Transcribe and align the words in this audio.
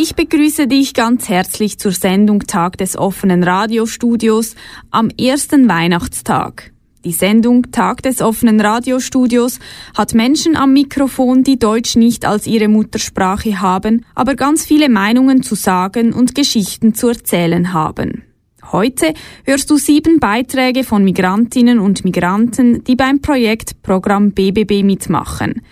Ich 0.00 0.14
begrüße 0.14 0.68
dich 0.68 0.94
ganz 0.94 1.28
herzlich 1.28 1.80
zur 1.80 1.90
Sendung 1.90 2.46
Tag 2.46 2.78
des 2.78 2.96
offenen 2.96 3.42
Radiostudios 3.42 4.54
am 4.92 5.10
ersten 5.18 5.68
Weihnachtstag. 5.68 6.70
Die 7.04 7.10
Sendung 7.10 7.72
Tag 7.72 8.04
des 8.04 8.22
offenen 8.22 8.60
Radiostudios 8.60 9.58
hat 9.96 10.14
Menschen 10.14 10.56
am 10.56 10.72
Mikrofon, 10.72 11.42
die 11.42 11.58
Deutsch 11.58 11.96
nicht 11.96 12.26
als 12.26 12.46
ihre 12.46 12.68
Muttersprache 12.68 13.60
haben, 13.60 14.06
aber 14.14 14.36
ganz 14.36 14.64
viele 14.64 14.88
Meinungen 14.88 15.42
zu 15.42 15.56
sagen 15.56 16.12
und 16.12 16.36
Geschichten 16.36 16.94
zu 16.94 17.08
erzählen 17.08 17.72
haben. 17.72 18.22
Heute 18.70 19.14
hörst 19.42 19.68
du 19.68 19.78
sieben 19.78 20.20
Beiträge 20.20 20.84
von 20.84 21.02
Migrantinnen 21.02 21.80
und 21.80 22.04
Migranten, 22.04 22.84
die 22.84 22.94
beim 22.94 23.20
Projekt 23.20 23.82
Programm 23.82 24.30
BBB 24.30 24.84
mitmachen. 24.84 25.62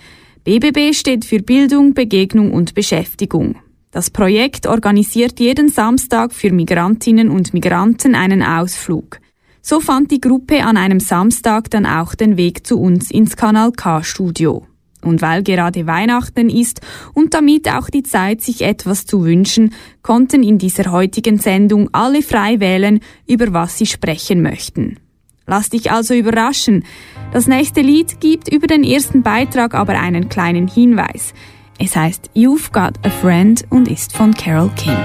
BBB 0.42 0.96
steht 0.96 1.24
für 1.24 1.38
Bildung, 1.38 1.94
Begegnung 1.94 2.52
und 2.52 2.74
Beschäftigung. 2.74 3.54
Das 3.96 4.10
Projekt 4.10 4.66
organisiert 4.66 5.40
jeden 5.40 5.70
Samstag 5.70 6.34
für 6.34 6.52
Migrantinnen 6.52 7.30
und 7.30 7.54
Migranten 7.54 8.14
einen 8.14 8.42
Ausflug. 8.42 9.20
So 9.62 9.80
fand 9.80 10.10
die 10.10 10.20
Gruppe 10.20 10.64
an 10.64 10.76
einem 10.76 11.00
Samstag 11.00 11.70
dann 11.70 11.86
auch 11.86 12.14
den 12.14 12.36
Weg 12.36 12.66
zu 12.66 12.78
uns 12.78 13.10
ins 13.10 13.38
Kanal 13.38 13.72
K 13.72 14.02
Studio. 14.02 14.66
Und 15.00 15.22
weil 15.22 15.42
gerade 15.42 15.86
Weihnachten 15.86 16.50
ist 16.50 16.82
und 17.14 17.32
damit 17.32 17.72
auch 17.72 17.88
die 17.88 18.02
Zeit, 18.02 18.42
sich 18.42 18.60
etwas 18.60 19.06
zu 19.06 19.24
wünschen, 19.24 19.72
konnten 20.02 20.42
in 20.42 20.58
dieser 20.58 20.92
heutigen 20.92 21.38
Sendung 21.38 21.88
alle 21.92 22.20
frei 22.20 22.60
wählen, 22.60 23.00
über 23.26 23.54
was 23.54 23.78
sie 23.78 23.86
sprechen 23.86 24.42
möchten. 24.42 24.98
Lass 25.46 25.70
dich 25.70 25.90
also 25.90 26.12
überraschen. 26.12 26.84
Das 27.32 27.46
nächste 27.46 27.80
Lied 27.80 28.20
gibt 28.20 28.52
über 28.52 28.66
den 28.66 28.84
ersten 28.84 29.22
Beitrag 29.22 29.72
aber 29.72 29.98
einen 29.98 30.28
kleinen 30.28 30.68
Hinweis. 30.68 31.32
Es 31.78 31.94
heißt 31.94 32.30
You've 32.34 32.72
Got 32.72 32.94
a 33.04 33.10
Friend 33.10 33.62
und 33.68 33.88
ist 33.88 34.16
von 34.16 34.32
Carol 34.32 34.70
King. 34.76 34.96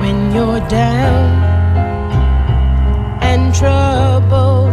When 0.00 0.32
you're 0.32 0.60
down 0.68 1.42
and 3.20 3.52
troubled 3.54 4.67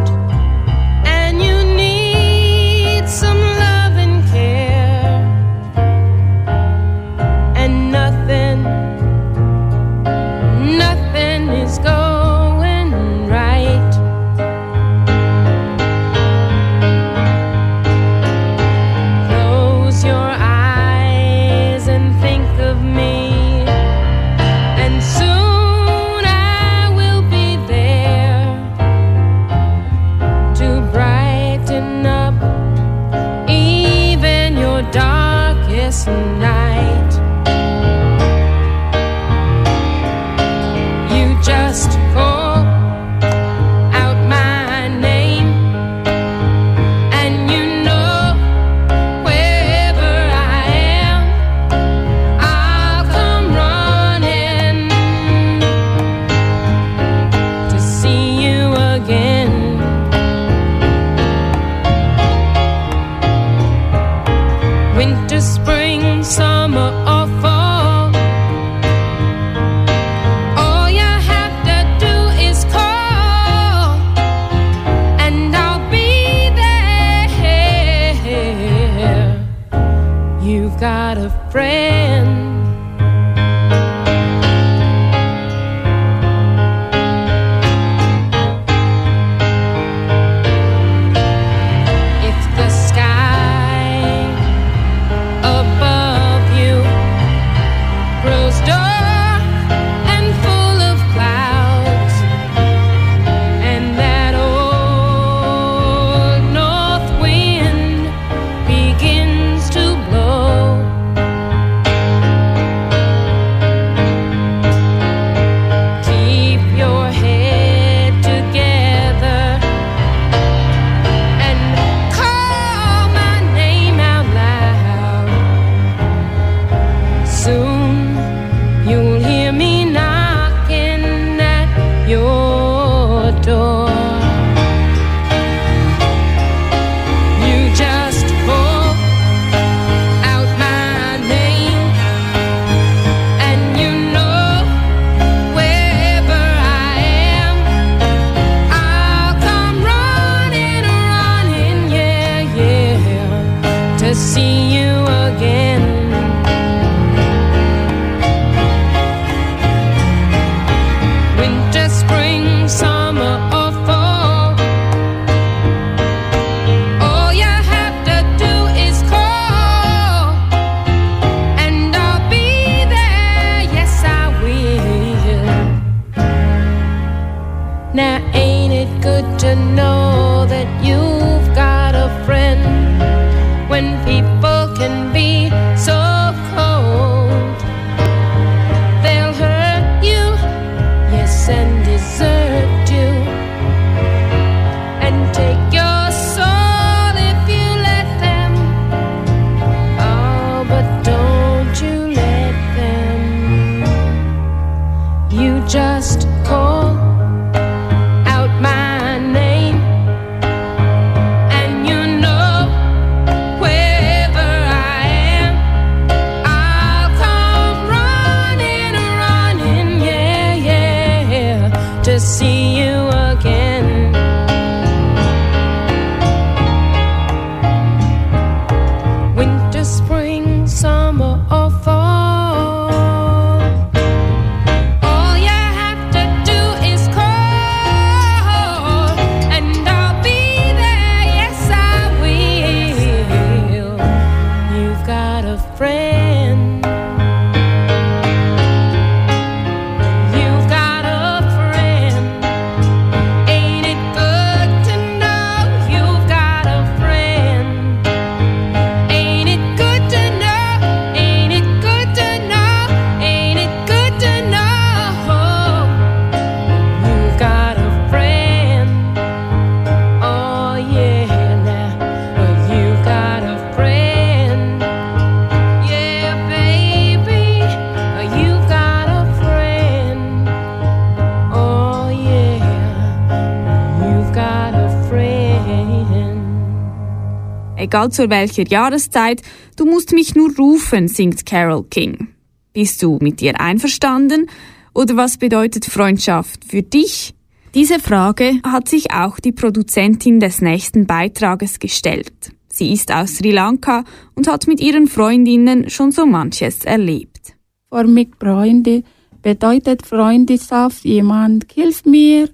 Egal 287.95 288.11
zu 288.11 288.29
welcher 288.29 288.67
Jahreszeit, 288.67 289.41
du 289.77 289.85
musst 289.85 290.11
mich 290.11 290.35
nur 290.35 290.53
rufen, 290.57 291.07
singt 291.07 291.45
Carol 291.45 291.85
King. 291.85 292.27
Bist 292.73 293.01
du 293.01 293.19
mit 293.21 293.41
ihr 293.41 293.57
einverstanden? 293.61 294.49
Oder 294.93 295.15
was 295.15 295.37
bedeutet 295.37 295.85
Freundschaft 295.85 296.65
für 296.65 296.83
dich? 296.83 297.33
Diese 297.73 297.99
Frage 297.99 298.59
hat 298.63 298.89
sich 298.89 299.11
auch 299.11 299.39
die 299.39 299.53
Produzentin 299.53 300.41
des 300.41 300.59
nächsten 300.59 301.05
Beitrages 301.05 301.79
gestellt. 301.79 302.51
Sie 302.67 302.91
ist 302.91 303.13
aus 303.13 303.37
Sri 303.37 303.51
Lanka 303.51 304.03
und 304.35 304.49
hat 304.49 304.67
mit 304.67 304.81
ihren 304.81 305.07
Freundinnen 305.07 305.89
schon 305.89 306.11
so 306.11 306.25
manches 306.25 306.83
erlebt. 306.83 307.53
Für 307.89 308.03
mich 308.03 308.27
Freunde 308.37 309.03
bedeutet 309.41 310.05
Freundschaft, 310.05 311.05
jemand 311.05 311.71
hilft 311.71 312.05
mir. 312.05 312.49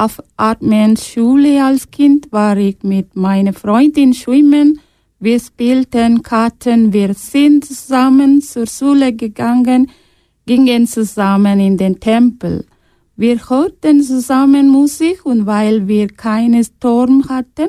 Auf 0.00 0.22
Artmans 0.38 1.06
Schule 1.06 1.62
als 1.62 1.90
Kind 1.90 2.32
war 2.32 2.56
ich 2.56 2.78
mit 2.82 3.16
meiner 3.16 3.52
Freundin 3.52 4.14
schwimmen. 4.14 4.80
Wir 5.18 5.38
spielten 5.38 6.22
Karten, 6.22 6.94
wir 6.94 7.12
sind 7.12 7.66
zusammen 7.66 8.40
zur 8.40 8.66
Schule 8.66 9.12
gegangen, 9.12 9.90
gingen 10.46 10.86
zusammen 10.86 11.60
in 11.60 11.76
den 11.76 12.00
Tempel. 12.00 12.64
Wir 13.16 13.46
hörten 13.50 14.02
zusammen 14.02 14.70
Musik 14.70 15.26
und 15.26 15.44
weil 15.44 15.86
wir 15.86 16.08
keinen 16.08 16.64
Sturm 16.64 17.28
hatten, 17.28 17.68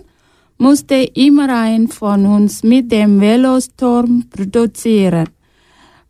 musste 0.57 0.95
immer 0.95 1.53
ein 1.53 1.89
von 1.89 2.25
uns 2.25 2.63
mit 2.63 2.93
dem 2.93 3.19
Velosturm 3.19 4.23
produzieren. 4.29 5.27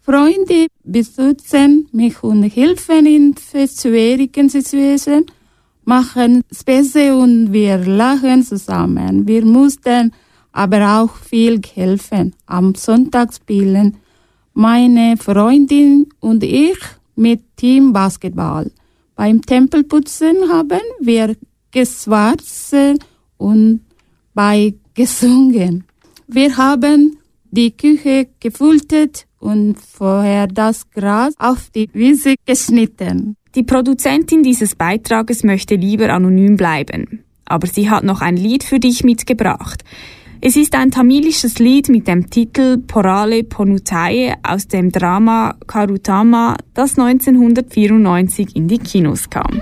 Freunde 0.02 0.68
beschützen 0.84 1.88
mich 1.92 2.22
und 2.22 2.44
helfen 2.44 3.08
in 3.08 3.34
schwierigen 3.36 4.50
Situationen, 4.50 5.26
machen 5.86 6.44
Späße 6.52 7.16
und 7.16 7.54
wir 7.54 7.78
lachen 7.78 8.44
zusammen. 8.44 9.28
Wir 9.28 9.46
mussten 9.46 10.12
aber 10.52 11.02
auch 11.02 11.16
viel 11.16 11.62
helfen. 11.74 12.36
Am 12.46 12.76
Sonntag 12.76 13.34
spielen 13.34 13.98
meine 14.54 15.18
Freundin 15.18 16.10
und 16.20 16.44
ich 16.44 16.78
mit 17.16 17.42
Team 17.56 17.94
Basketball. 17.94 18.72
Beim 19.16 19.42
Tempelputzen 19.42 20.50
haben 20.50 20.82
wir 21.00 21.36
geschwatzt 21.72 22.76
und 23.38 23.82
bei 24.34 24.74
gesungen. 24.94 25.86
Wir 26.28 26.56
haben 26.58 27.18
die 27.50 27.72
Küche 27.72 28.30
gefüllt 28.40 29.28
und 29.40 29.76
vorher 29.80 30.48
das 30.48 30.90
Gras 30.90 31.34
auf 31.38 31.70
die 31.70 31.90
Wiese 31.94 32.36
geschnitten. 32.46 33.36
Die 33.54 33.64
Produzentin 33.64 34.44
dieses 34.44 34.76
Beitrages 34.76 35.44
möchte 35.44 35.76
lieber 35.76 36.10
anonym 36.14 36.56
bleiben. 36.56 37.26
Aber 37.44 37.68
sie 37.68 37.90
hat 37.90 38.06
noch 38.06 38.22
ein 38.22 38.38
Lied 38.38 38.64
für 38.64 38.80
dich 38.80 39.04
mitgebracht. 39.04 39.84
Es 40.40 40.56
ist 40.56 40.74
ein 40.74 40.90
tamilisches 40.90 41.60
Lied 41.60 41.90
mit 41.90 42.08
dem 42.08 42.30
Titel 42.30 42.78
Porale 42.78 43.44
Ponutaye 43.44 44.36
aus 44.42 44.68
dem 44.68 44.90
Drama 44.90 45.56
Karutama, 45.68 46.56
das 46.74 46.98
1994 46.98 48.56
in 48.56 48.70
die 48.70 48.80
Kinos 48.80 49.30
kam. 49.30 49.62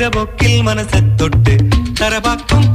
போகிற 0.00 0.10
போக்கில் 0.16 0.60
மனசை 0.62 0.98
தொட்டு 1.16 1.54
தரபாக்கும் 2.00 2.67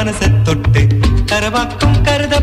மனசை 0.00 0.28
தொட்டு 0.42 0.82
தரபாக்கும் 1.26 1.96
கருத 2.02 2.34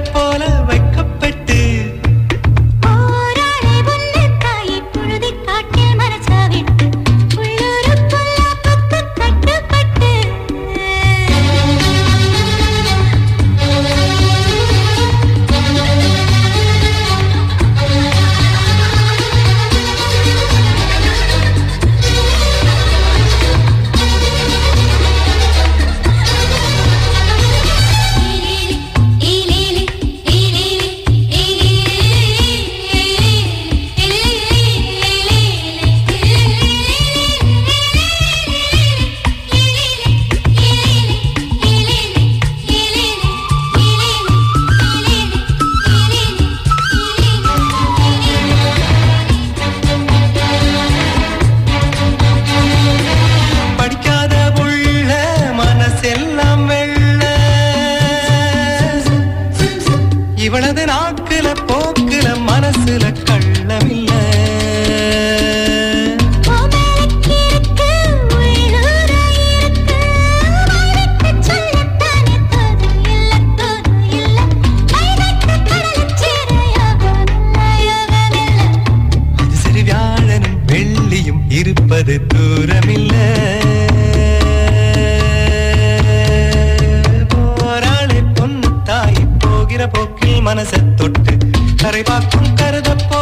மனசை 90.57 90.79
தொட்டு 90.99 91.33
கரை 91.81 91.99
பார்க்கும் 92.03 92.47
கருதப்போ 92.55 93.16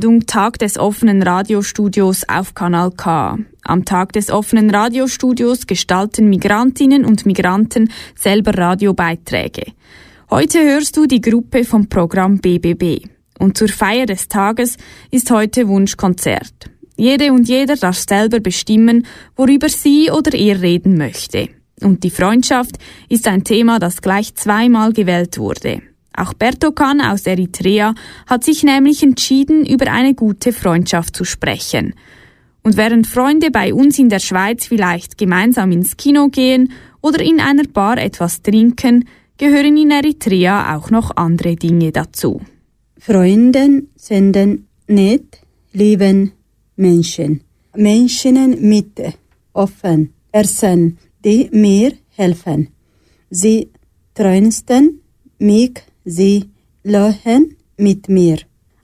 Sendung 0.00 0.24
Tag 0.24 0.58
des 0.58 0.78
offenen 0.78 1.22
Radiostudios 1.22 2.26
auf 2.26 2.54
Kanal 2.54 2.90
K. 2.90 3.36
Am 3.64 3.84
Tag 3.84 4.14
des 4.14 4.30
offenen 4.30 4.70
Radiostudios 4.70 5.66
gestalten 5.66 6.30
Migrantinnen 6.30 7.04
und 7.04 7.26
Migranten 7.26 7.90
selber 8.14 8.56
Radiobeiträge. 8.56 9.72
Heute 10.30 10.60
hörst 10.60 10.96
du 10.96 11.04
die 11.04 11.20
Gruppe 11.20 11.64
vom 11.64 11.90
Programm 11.90 12.38
BBB. 12.38 13.08
Und 13.38 13.58
zur 13.58 13.68
Feier 13.68 14.06
des 14.06 14.28
Tages 14.28 14.78
ist 15.10 15.30
heute 15.30 15.68
Wunschkonzert. 15.68 16.70
Jede 16.96 17.30
und 17.34 17.46
jeder 17.46 17.76
darf 17.76 17.98
selber 17.98 18.40
bestimmen, 18.40 19.04
worüber 19.36 19.68
sie 19.68 20.10
oder 20.10 20.32
er 20.32 20.62
reden 20.62 20.96
möchte. 20.96 21.50
Und 21.82 22.04
die 22.04 22.10
Freundschaft 22.10 22.76
ist 23.10 23.28
ein 23.28 23.44
Thema, 23.44 23.78
das 23.78 24.00
gleich 24.00 24.34
zweimal 24.34 24.94
gewählt 24.94 25.36
wurde. 25.36 25.82
Auch 26.14 26.34
Bertokan 26.34 27.00
aus 27.00 27.26
Eritrea 27.26 27.94
hat 28.26 28.44
sich 28.44 28.62
nämlich 28.62 29.02
entschieden, 29.02 29.64
über 29.64 29.90
eine 29.90 30.14
gute 30.14 30.52
Freundschaft 30.52 31.16
zu 31.16 31.24
sprechen. 31.24 31.94
Und 32.62 32.76
während 32.76 33.06
Freunde 33.06 33.50
bei 33.50 33.72
uns 33.72 33.98
in 33.98 34.08
der 34.08 34.18
Schweiz 34.18 34.66
vielleicht 34.66 35.16
gemeinsam 35.16 35.72
ins 35.72 35.96
Kino 35.96 36.28
gehen 36.28 36.72
oder 37.00 37.20
in 37.22 37.40
einer 37.40 37.64
Bar 37.64 37.98
etwas 37.98 38.42
trinken, 38.42 39.08
gehören 39.38 39.76
in 39.76 39.90
Eritrea 39.90 40.76
auch 40.76 40.90
noch 40.90 41.16
andere 41.16 41.56
Dinge 41.56 41.92
dazu. 41.92 42.42
Freunden 42.98 43.88
sind 43.96 44.36
nett, 44.86 45.40
lieben 45.72 46.32
Menschen. 46.76 47.40
Menschen 47.74 48.68
mit 48.68 49.00
offen 49.54 50.12
Herzen, 50.32 50.98
die 51.24 51.48
mir 51.52 51.92
helfen. 52.16 52.68
Sie 53.30 53.68
trösten 54.14 55.00
mich, 55.38 55.80
sie 56.10 56.50
lachen 56.82 57.56
mit 57.76 58.08
mir. 58.08 58.38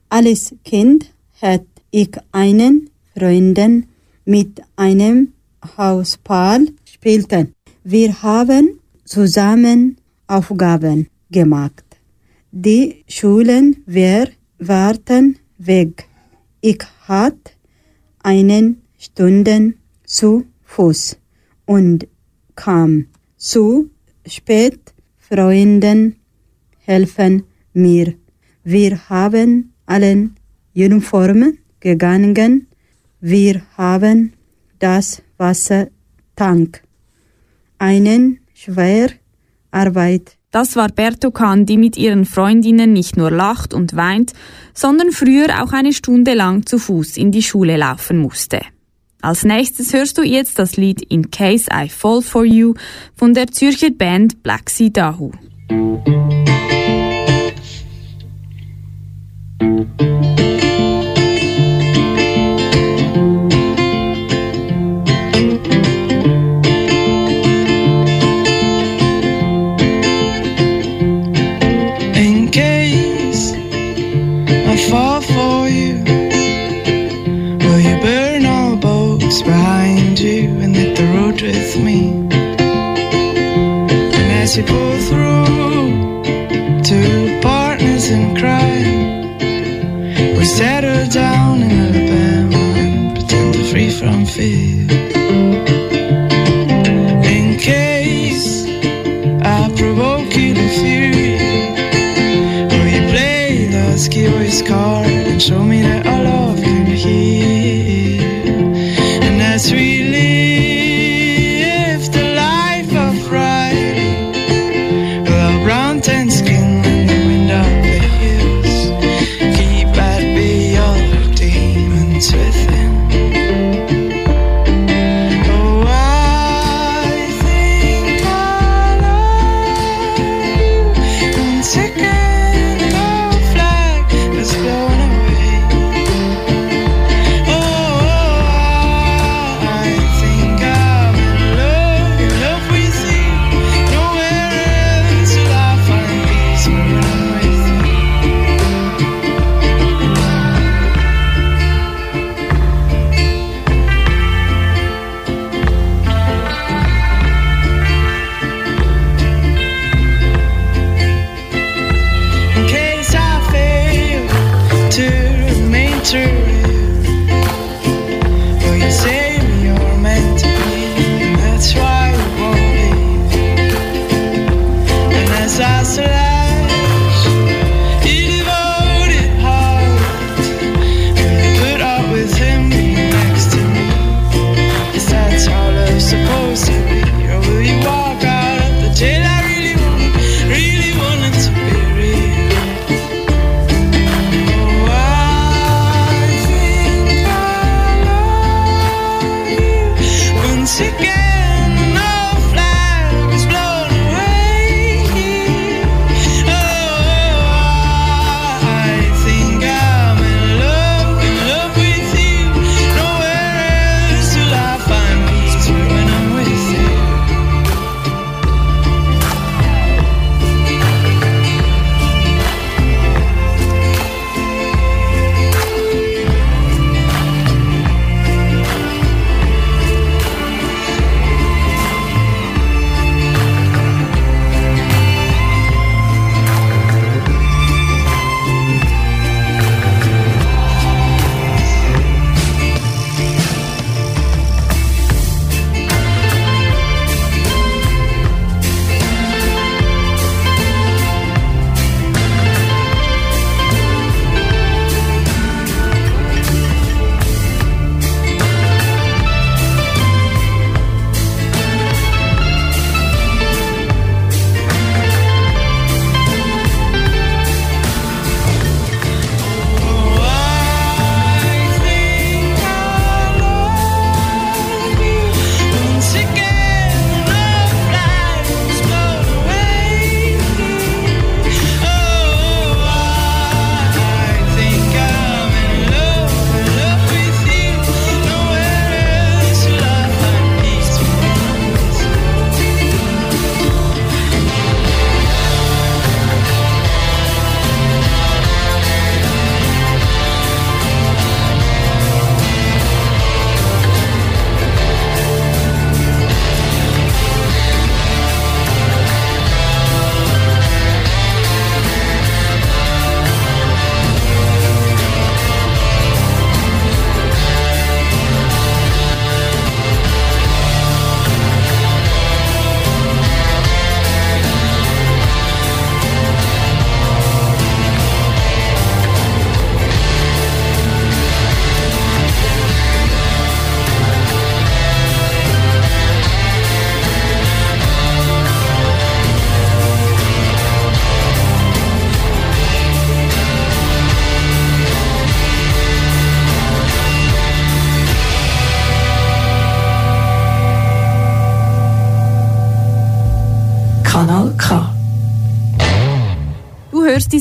Als 0.09 0.55
Kind 0.63 1.13
hat 1.41 1.65
ich 1.91 2.11
einen 2.31 2.89
Freunden 3.13 3.87
mit 4.25 4.61
einem 4.75 5.33
Hauspaar 5.77 6.59
spielten. 6.85 7.53
Wir 7.83 8.21
haben 8.21 8.79
zusammen 9.05 9.97
Aufgaben 10.27 11.07
gemacht. 11.31 11.85
Die 12.51 13.03
Schulen 13.07 13.83
wir 13.85 14.29
warten 14.59 15.37
weg. 15.57 16.07
Ich 16.61 16.83
hatte 17.07 17.51
einen 18.23 18.81
Stunden 18.97 19.77
zu 20.03 20.45
Fuß 20.63 21.17
und 21.65 22.07
kam 22.55 23.07
zu 23.37 23.89
spät. 24.25 24.79
Freunden 25.17 26.16
helfen 26.87 27.43
mir. 27.73 28.13
Wir 28.63 29.09
haben 29.09 29.73
allen 29.85 30.35
Uniformen 30.75 31.59
gegangen. 31.79 32.67
Wir 33.19 33.61
haben 33.77 34.33
das 34.79 35.21
Wassertank. 35.37 36.81
Einen 37.77 38.39
schwer 38.53 39.09
Arbeit 39.69 40.37
Das 40.49 40.75
war 40.75 40.87
Bertokan, 40.87 41.65
die 41.65 41.77
mit 41.77 41.97
ihren 41.97 42.25
Freundinnen 42.25 42.93
nicht 42.93 43.17
nur 43.17 43.29
lacht 43.29 43.73
und 43.73 43.95
weint, 43.95 44.33
sondern 44.73 45.11
früher 45.11 45.61
auch 45.61 45.73
eine 45.73 45.93
Stunde 45.93 46.33
lang 46.33 46.65
zu 46.65 46.79
Fuß 46.79 47.17
in 47.17 47.31
die 47.31 47.43
Schule 47.43 47.77
laufen 47.77 48.17
musste. 48.17 48.61
Als 49.21 49.43
nächstes 49.43 49.93
hörst 49.93 50.17
du 50.17 50.23
jetzt 50.23 50.57
das 50.57 50.77
Lied 50.77 51.01
In 51.01 51.31
Case 51.31 51.67
I 51.71 51.89
Fall 51.89 52.21
For 52.21 52.45
You 52.45 52.75
von 53.15 53.33
der 53.33 53.47
Zürcher 53.47 53.91
Band 53.91 54.41
Black 54.41 54.69
Sea 54.69 54.89
Dahu. 54.89 55.31
Müzik 55.69 56.07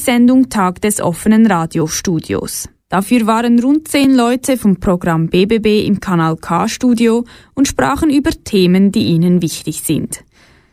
Sendung 0.07 0.49
Tag 0.51 0.81
des 0.83 1.01
offenen 1.01 1.47
Radiostudios. 1.47 2.69
Dafür 2.89 3.27
waren 3.27 3.59
rund 3.59 3.89
zehn 3.89 4.15
Leute 4.15 4.57
vom 4.57 4.79
Programm 4.79 5.27
BBB 5.27 5.85
im 5.85 5.99
Kanal 5.99 6.37
K-Studio 6.37 7.25
und 7.55 7.67
sprachen 7.67 8.09
über 8.09 8.31
Themen, 8.31 8.93
die 8.93 9.07
ihnen 9.07 9.43
wichtig 9.43 9.83
sind. 9.83 10.23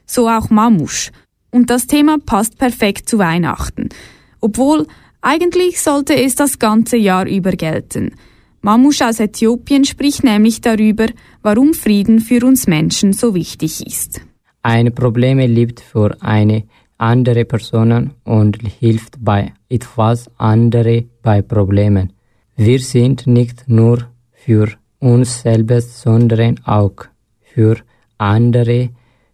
So 0.05 0.29
auch 0.29 0.51
Mamusch. 0.51 1.09
Und 1.49 1.71
das 1.71 1.87
Thema 1.87 2.19
passt 2.23 2.59
perfekt 2.59 3.09
zu 3.09 3.17
Weihnachten. 3.17 3.89
Obwohl, 4.39 4.85
eigentlich 5.21 5.81
sollte 5.81 6.13
es 6.13 6.35
das 6.35 6.59
ganze 6.59 6.97
Jahr 6.97 7.25
über 7.25 7.53
gelten. 7.53 8.11
Mamusch 8.61 9.01
aus 9.01 9.19
Äthiopien 9.19 9.83
spricht 9.83 10.23
nämlich 10.23 10.61
darüber, 10.61 11.07
warum 11.41 11.73
Frieden 11.73 12.19
für 12.19 12.45
uns 12.45 12.67
Menschen 12.67 13.13
so 13.13 13.33
wichtig 13.33 13.83
ist. 13.87 14.21
Ein 14.61 14.93
Problem 14.93 15.39
liebt 15.39 15.79
für 15.79 16.21
eine 16.21 16.65
andere 17.11 17.43
Person 17.45 18.11
und 18.23 18.57
hilft 18.79 19.15
bei 19.19 19.53
etwas 19.69 20.29
andere 20.37 21.03
bei 21.21 21.41
Problemen. 21.41 22.13
Wir 22.55 22.79
sind 22.79 23.27
nicht 23.27 23.67
nur 23.67 24.07
für 24.31 24.69
uns 24.99 25.41
selbst, 25.41 26.01
sondern 26.01 26.59
auch 26.65 26.95
für 27.41 27.75
andere 28.17 28.89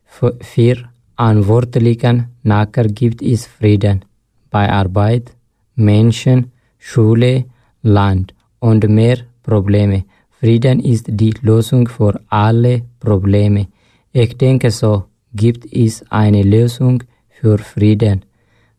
Verantwortlichen. 0.06 2.30
Nachher 2.44 2.88
gibt 2.88 3.22
es 3.22 3.46
Frieden 3.46 4.06
bei 4.50 4.72
Arbeit, 4.72 5.36
Menschen, 5.76 6.52
Schule, 6.80 7.46
Land 7.84 8.34
und 8.60 8.90
mehr 8.90 9.18
Probleme. 9.44 10.06
Frieden 10.40 10.80
ist 10.80 11.06
die 11.08 11.36
Lösung 11.42 11.88
für 11.88 12.20
alle 12.30 12.82
Probleme. 13.00 13.68
Ich 14.12 14.36
denke 14.38 14.72
so 14.72 15.04
gibt 15.34 15.72
es 15.72 16.04
eine 16.10 16.42
Lösung 16.42 17.04
für 17.40 17.58
Frieden. 17.58 18.26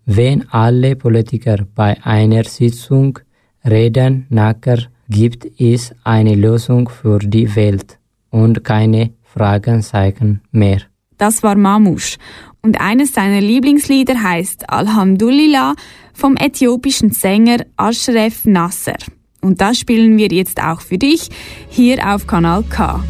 Wenn 0.07 0.49
alle 0.51 0.97
Politiker 0.97 1.59
bei 1.75 1.97
einer 2.05 2.45
Sitzung 2.45 3.19
reden, 3.65 4.27
nachher 4.29 4.79
gibt 5.09 5.47
es 5.61 5.95
eine 6.05 6.35
Lösung 6.35 6.89
für 6.89 7.19
die 7.19 7.55
Welt 7.57 7.99
und 8.31 8.65
keine 8.65 9.11
Fragenzeichen 9.23 10.41
mehr. 10.51 10.81
Das 11.19 11.43
war 11.43 11.57
Mamush. 11.57 12.17
Und 12.63 12.81
eines 12.81 13.15
seiner 13.15 13.41
Lieblingslieder 13.41 14.23
heißt 14.23 14.69
Alhamdulillah 14.71 15.75
vom 16.15 16.37
äthiopischen 16.37 17.11
Sänger 17.11 17.65
Ashraf 17.77 18.45
Nasser. 18.45 18.99
Und 19.41 19.61
das 19.61 19.79
spielen 19.79 20.17
wir 20.19 20.29
jetzt 20.29 20.63
auch 20.63 20.81
für 20.81 20.99
dich 20.99 21.29
hier 21.69 22.07
auf 22.15 22.27
Kanal 22.27 22.63
K. 22.65 23.03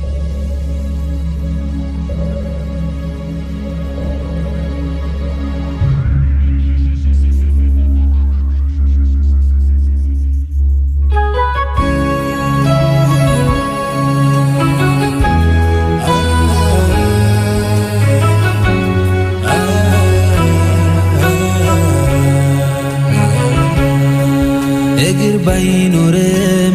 እግር 25.11 25.37
ባይኖር 25.47 26.17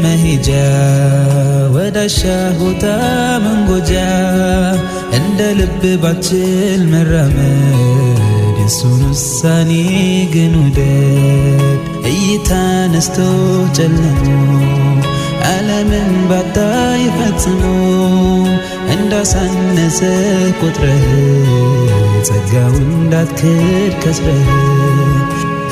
መሄጃ 0.03 0.49
ወዳሻ 1.75 2.19
ቦታ 2.59 2.83
መንጎጃ 3.45 3.91
እንደ 5.17 5.39
ልብ 5.59 5.83
ባችል 6.03 6.81
መራመድ 6.91 8.19
የሱን 8.59 9.01
ውሳኔ 9.07 9.71
ግን 10.33 10.53
ውደድ። 10.61 11.81
እይታ 12.11 12.49
ነስቶ 12.93 13.17
ጨልሞ 13.77 14.25
ዓለምን 15.49 16.11
ባታይ 16.29 17.03
ፈጽሞ 17.17 17.63
እንዳሳነሰ 18.95 19.99
ቁጥረህ 20.61 21.05
ጸጋው 22.27 22.75
እንዳትክድ 22.87 23.93
ከስረህ 24.03 24.47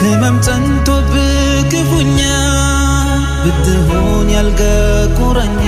ህመም 0.02 0.38
ጸንቶብህ 0.46 1.32
ክፉኛ 1.72 2.20
بالدهون 3.44 4.30
يلقى 4.30 4.78
ቁረኛ 5.18 5.64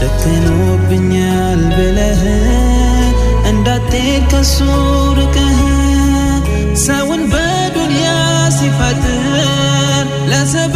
ጨክኖብኛል 0.00 1.62
ብለህ 1.76 2.22
እንዳትሄድ 3.50 4.24
ከሱ 4.32 4.56
ርቀህ 5.18 5.60
ሰውን 6.86 7.22
በዱንያ 7.32 8.08
ሲፈጥር 8.58 9.24
ለሰበ 10.30 10.74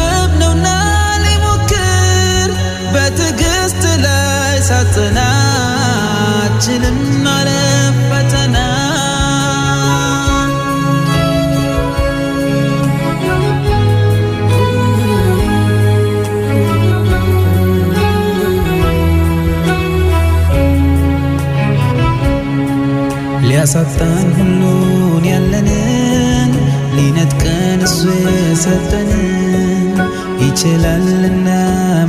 ሊያሳጣን 23.65 24.29
ሁሉን 24.37 25.25
ያለንን 25.29 26.51
ሊነጥቀን 26.95 27.81
እሱ 27.87 28.01
የሰጠንን። 28.39 29.99
ይችላልና 30.43 31.49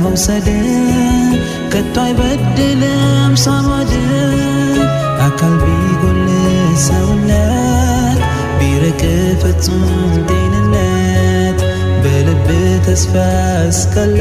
መውሰድ 0.02 0.48
ከቶ 1.72 1.94
አይበድልም 2.04 3.34
ሳማድ 3.44 3.92
አካል 5.26 5.54
ቢጎል 5.62 6.26
ሰውነት 6.86 8.18
ቢርቅ 8.58 9.02
ፍጹም 9.42 9.86
ጤንነት። 10.28 11.60
በልብ 12.02 12.48
ተስፋ 12.86 13.14
እስካለ 13.70 14.20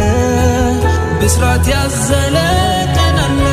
ብስራት 1.19 1.67
ያዘለ 1.74 2.38
ቀን 2.96 3.19
አለ 3.26 3.46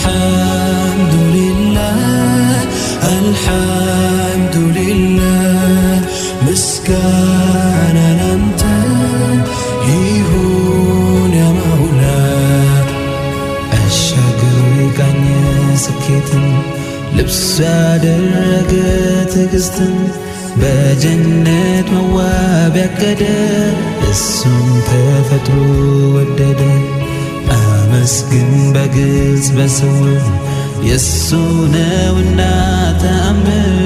الحمد 0.00 1.14
لله 1.36 2.60
الحمد 3.18 4.56
لله 4.78 6.00
مسكان 6.46 7.96
أنت 8.32 8.62
يهون 9.90 11.32
يا 11.34 11.50
مولاي 11.60 12.84
አሻግሮ 13.78 14.54
የቃኘ 14.80 15.24
ስኬትን 15.84 16.46
ልብስ 17.16 17.40
ያደረገ 17.64 18.72
ትዕግስትን 19.32 19.94
በጀነት 20.60 21.86
መዋብ 21.94 22.74
ያቀደ 22.82 23.22
እሱም 24.10 24.58
ተፈጥሮ 24.88 25.58
ወደደ 26.16 26.60
አመስግን 27.90 28.50
በግልጽ 28.74 29.48
በስውር 29.56 30.22
የእሱ 30.86 31.28
ነውና 31.74 32.40
ተአምር 33.02 33.78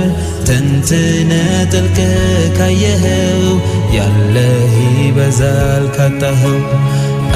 ተንትነ 0.49 1.33
ጠልቀ 1.73 1.99
ካየኸው 2.59 3.45
ያለህ 3.97 4.73
ይበዛል 4.99 5.85
ካጣኸው 5.97 6.59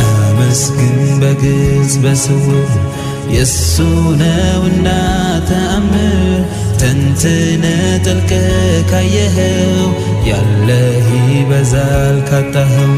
አመስግን 0.04 0.96
በግልጽ 1.22 1.94
በስውር 2.04 2.70
የእሱ 3.34 3.76
ነውና 4.22 4.88
ተአምር 5.50 6.40
ተንትነ 6.80 7.64
ጠልቀ 8.06 8.32
ካየኸው 8.90 9.84
ያለህ 10.30 11.06
ይበዛል 11.30 12.18
ካጣኸው 12.28 12.92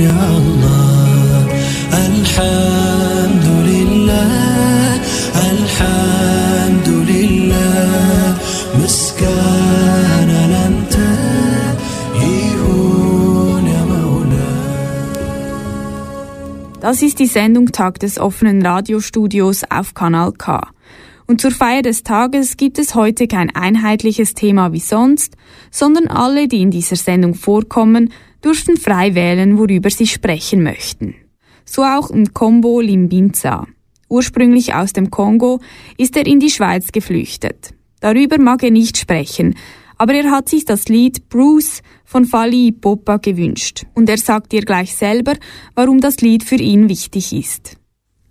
يا 0.00 0.26
الله 0.38 1.46
الحمد 1.92 3.46
لله 3.70 5.00
الحمد 5.52 6.88
لله 6.88 8.36
مسكانا 8.84 10.40
ننتهيهون 10.54 11.14
يا 13.66 13.82
مولاي 13.84 14.38
Das 16.80 17.02
ist 17.02 17.18
die 17.18 17.26
Sendung 17.26 17.66
Tag 17.72 17.98
des 17.98 18.18
offenen 18.18 18.64
Radiostudios 18.64 19.64
auf 19.68 19.94
Kanal 19.94 20.32
K. 20.32 20.60
Und 21.30 21.42
zur 21.42 21.50
Feier 21.50 21.82
des 21.82 22.04
Tages 22.04 22.56
gibt 22.56 22.78
es 22.78 22.94
heute 22.94 23.28
kein 23.28 23.54
einheitliches 23.54 24.32
Thema 24.32 24.72
wie 24.72 24.80
sonst, 24.80 25.36
sondern 25.70 26.08
alle, 26.08 26.48
die 26.48 26.62
in 26.62 26.70
dieser 26.70 26.96
Sendung 26.96 27.34
vorkommen, 27.34 28.10
durften 28.40 28.78
frei 28.78 29.14
wählen, 29.14 29.58
worüber 29.58 29.90
sie 29.90 30.06
sprechen 30.06 30.62
möchten. 30.62 31.14
So 31.66 31.82
auch 31.82 32.08
Nkombo 32.10 32.80
Limbinza. 32.80 33.66
Ursprünglich 34.08 34.74
aus 34.74 34.94
dem 34.94 35.10
Kongo 35.10 35.60
ist 35.98 36.16
er 36.16 36.26
in 36.26 36.40
die 36.40 36.48
Schweiz 36.48 36.92
geflüchtet. 36.92 37.74
Darüber 38.00 38.38
mag 38.38 38.62
er 38.62 38.70
nicht 38.70 38.96
sprechen, 38.96 39.54
aber 39.98 40.14
er 40.14 40.30
hat 40.30 40.48
sich 40.48 40.64
das 40.64 40.88
Lied 40.88 41.28
Bruce 41.28 41.82
von 42.06 42.24
Fali 42.24 42.68
Ipopa 42.68 43.18
gewünscht. 43.18 43.84
Und 43.92 44.08
er 44.08 44.16
sagt 44.16 44.52
dir 44.52 44.62
gleich 44.62 44.96
selber, 44.96 45.34
warum 45.74 46.00
das 46.00 46.22
Lied 46.22 46.42
für 46.42 46.56
ihn 46.56 46.88
wichtig 46.88 47.34
ist. 47.34 47.76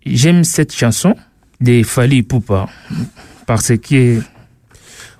J'aime 0.03 0.43
cette 0.43 0.73
chanson 0.75 1.13
de 1.59 1.83
Fali 1.83 2.23
Poupa 2.23 2.67
parce 3.45 3.75
que 3.77 4.21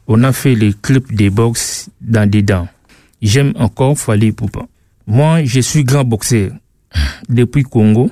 on 0.07 0.23
a 0.23 0.31
fait 0.31 0.55
les 0.55 0.73
clips 0.73 1.13
des 1.13 1.29
box 1.29 1.89
dans 2.01 2.29
des 2.29 2.41
dents. 2.41 2.67
J'aime 3.21 3.53
encore 3.55 3.97
Fali 3.97 4.31
Poupa. 4.31 4.67
Moi, 5.05 5.43
je 5.43 5.59
suis 5.59 5.83
grand 5.83 6.03
boxeur 6.03 6.51
depuis 7.29 7.63
Congo. 7.63 8.09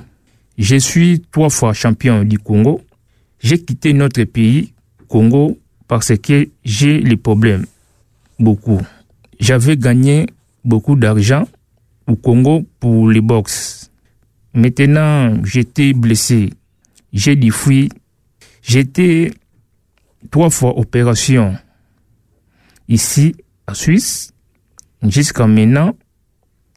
Je 0.58 0.76
suis 0.76 1.22
trois 1.30 1.50
fois 1.50 1.72
champion 1.72 2.24
du 2.24 2.38
Congo. 2.38 2.82
J'ai 3.40 3.58
quitté 3.62 3.92
notre 3.92 4.24
pays, 4.24 4.72
Congo, 5.08 5.58
parce 5.86 6.16
que 6.16 6.48
j'ai 6.64 7.00
les 7.00 7.16
problèmes. 7.16 7.66
Beaucoup. 8.38 8.80
J'avais 9.38 9.76
gagné 9.76 10.26
beaucoup 10.64 10.96
d'argent 10.96 11.46
au 12.06 12.16
Congo 12.16 12.66
pour 12.80 13.08
les 13.10 13.20
box. 13.20 13.90
Maintenant, 14.54 15.44
j'étais 15.44 15.92
blessé. 15.92 16.50
J'ai 17.12 17.36
dû 17.36 17.52
fuir. 17.52 17.88
J'étais 18.66 19.30
trois 20.32 20.50
fois 20.50 20.76
opération 20.76 21.56
ici, 22.88 23.36
à 23.66 23.74
Suisse. 23.74 24.32
Jusqu'à 25.02 25.46
maintenant, 25.46 25.92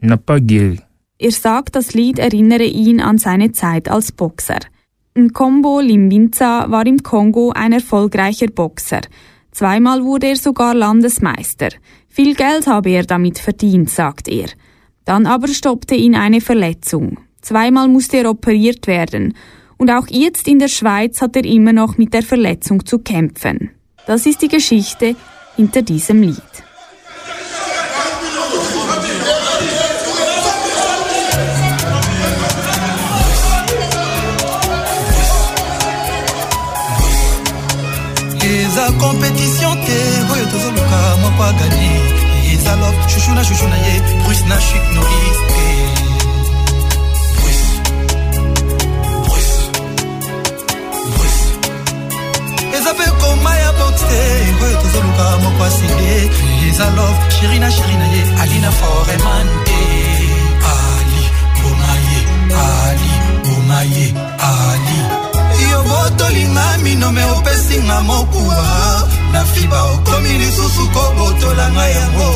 n'a 0.03 0.17
pas 0.17 0.39
guéri. 0.39 0.79
Er 1.17 1.31
sagt, 1.31 1.75
das 1.75 1.93
Lied 1.93 2.19
erinnere 2.19 2.65
ihn 2.65 3.01
an 3.01 3.17
seine 3.17 3.51
Zeit 3.51 3.89
als 3.89 4.11
Boxer. 4.11 4.59
Nkombo 5.15 5.79
Limbinza 5.81 6.69
war 6.69 6.85
im 6.85 6.99
Kongo 7.01 7.51
ein 7.55 7.73
erfolgreicher 7.73 8.47
Boxer. 8.47 9.01
Zweimal 9.51 10.03
wurde 10.03 10.27
er 10.27 10.35
sogar 10.35 10.75
Landesmeister. 10.75 11.69
Viel 12.07 12.35
Geld 12.35 12.67
habe 12.67 12.91
er 12.91 13.03
damit 13.03 13.39
verdient, 13.39 13.89
sagt 13.89 14.27
er. 14.27 14.49
Dann 15.05 15.25
aber 15.25 15.47
stoppte 15.47 15.95
ihn 15.95 16.15
eine 16.15 16.39
Verletzung. 16.39 17.17
Zweimal 17.41 17.87
musste 17.87 18.17
er 18.17 18.29
operiert 18.29 18.85
werden. 18.85 19.33
Und 19.79 19.89
auch 19.89 20.07
jetzt 20.09 20.47
in 20.49 20.59
der 20.59 20.67
Schweiz 20.67 21.21
hat 21.21 21.37
er 21.37 21.45
immer 21.45 21.71
noch 21.71 21.97
mit 21.97 22.13
der 22.13 22.21
Verletzung 22.21 22.85
zu 22.85 22.99
kämpfen. 22.99 23.71
Das 24.05 24.25
ist 24.25 24.41
die 24.41 24.49
Geschichte 24.49 25.15
hinter 25.55 25.81
diesem 25.81 26.21
Lied. 26.21 26.43
noris 44.93 45.58
sape 52.89 53.07
koma 53.21 53.51
ya 53.63 53.71
boxe 53.77 54.19
boye 54.59 54.75
tozoluka 54.81 55.25
moko 55.43 55.63
asenge 55.63 56.13
krisa 56.35 56.87
love. 56.97 57.19
Shirina 57.35 57.69
shirina 57.75 58.07
ye 58.13 58.21
alina 58.41 58.71
foreman 58.79 59.47
te 59.67 59.81
ali 60.73 61.23
boma 61.57 61.91
ye 62.07 62.19
ali. 62.65 63.11
Boma 63.45 63.79
ye 63.93 64.07
ali 64.49 64.99
yo 65.71 65.79
botolinga 65.89 66.65
minome 66.83 67.23
opesinga 67.37 67.97
mokuwa. 68.01 68.61
Na 69.33 69.41
fiba 69.45 69.83
okomi 69.83 70.33
lisusu 70.41 70.83
kobotolanga 70.93 71.85
yango. 71.95 72.29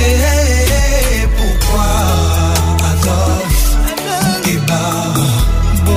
Ee 0.00 1.26
pourkui 1.36 2.21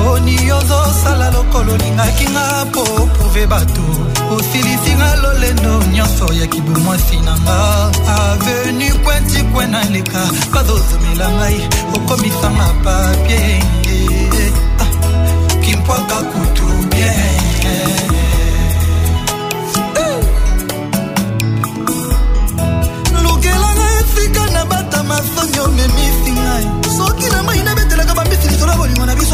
boni 0.06 0.36
ozosala 0.58 1.30
lokolo 1.34 1.72
olingaki 1.74 2.26
nga 2.30 2.64
mpo 2.64 2.80
oprouve 3.02 3.46
bato 3.46 3.86
osilisinga 4.34 5.08
lolendo 5.22 5.82
nyonso 5.94 6.26
ya 6.32 6.46
kibu 6.46 6.80
mwasi 6.80 7.16
na 7.26 7.34
nga 7.38 7.58
avenu 8.18 8.98
kwentikwe 9.04 9.66
na 9.66 9.84
leka 9.84 10.22
bazozomela 10.52 11.28
ngai 11.36 11.60
okomisanga 11.96 12.68
papie 12.84 13.62
ah, 14.82 14.90
kimpoaka 15.64 16.16
kutu. 16.30 16.65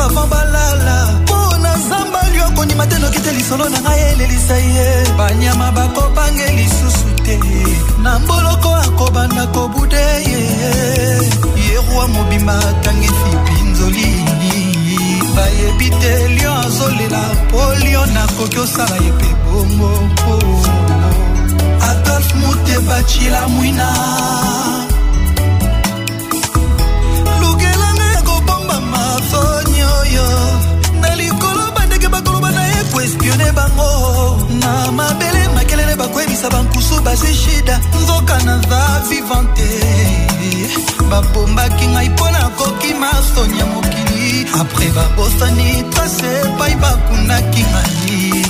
Ya 0.02 0.08
bolingo 0.08 0.08
na 0.08 0.08
biso 0.08 0.08
avant 0.08 0.28
balala. 0.28 1.12
Mpo 1.22 1.56
na 1.58 1.72
zamba 1.78 2.20
liokondima 2.32 2.86
te 2.86 2.98
noki 2.98 3.20
te 3.20 3.32
lisolo 3.32 3.68
na 3.68 3.80
ngai 3.80 4.00
elelisa 4.12 4.56
ye. 4.56 5.04
Banyama 5.16 5.72
bakobange 5.72 6.46
lisusu 6.56 7.10
te. 7.24 7.38
Na 8.02 8.18
mboloko 8.18 8.74
akobanda 8.74 9.46
kobude 9.46 9.96
ye. 9.96 10.40
Ye 11.56 11.76
rwa 11.88 12.08
mobimba 12.08 12.58
atangisi 12.58 13.30
pinzoli 13.44 14.22
bayebi 15.34 15.90
te 15.90 16.28
lion 16.28 16.56
azolela 16.66 17.22
mpo 17.46 17.74
lion 17.80 18.12
nakoki 18.12 18.58
osala 18.58 18.96
ye 18.96 19.12
mpe 19.12 19.28
bongo 19.44 19.90
adolphe 21.80 22.34
mutebacila 22.34 23.48
mwina 23.48 23.88
na 31.00 31.14
likolo 31.16 31.72
bandeke 31.76 32.08
bakoloba 32.08 32.50
na 32.50 32.62
ye 32.66 32.80
koespione 32.92 33.52
bango. 33.52 33.88
Na 34.62 34.92
mabele 34.92 35.48
makelele 35.54 35.96
bakoyebisa 35.96 36.50
bankusu 36.50 37.00
bazwi 37.04 37.34
shida. 37.34 37.80
Nzoka 38.02 38.38
naza 38.44 38.80
vivante. 39.08 39.68
Babombaki 41.10 41.86
ngai 41.86 42.08
mpo 42.08 42.30
nakoki 42.30 42.94
masoni 42.94 43.58
ya 43.58 43.66
mokili. 43.66 44.46
Apres 44.60 44.92
babosani 44.94 45.82
trase 45.90 46.30
epai 46.44 46.74
bakundaki 46.76 47.62
ngai. 47.70 48.44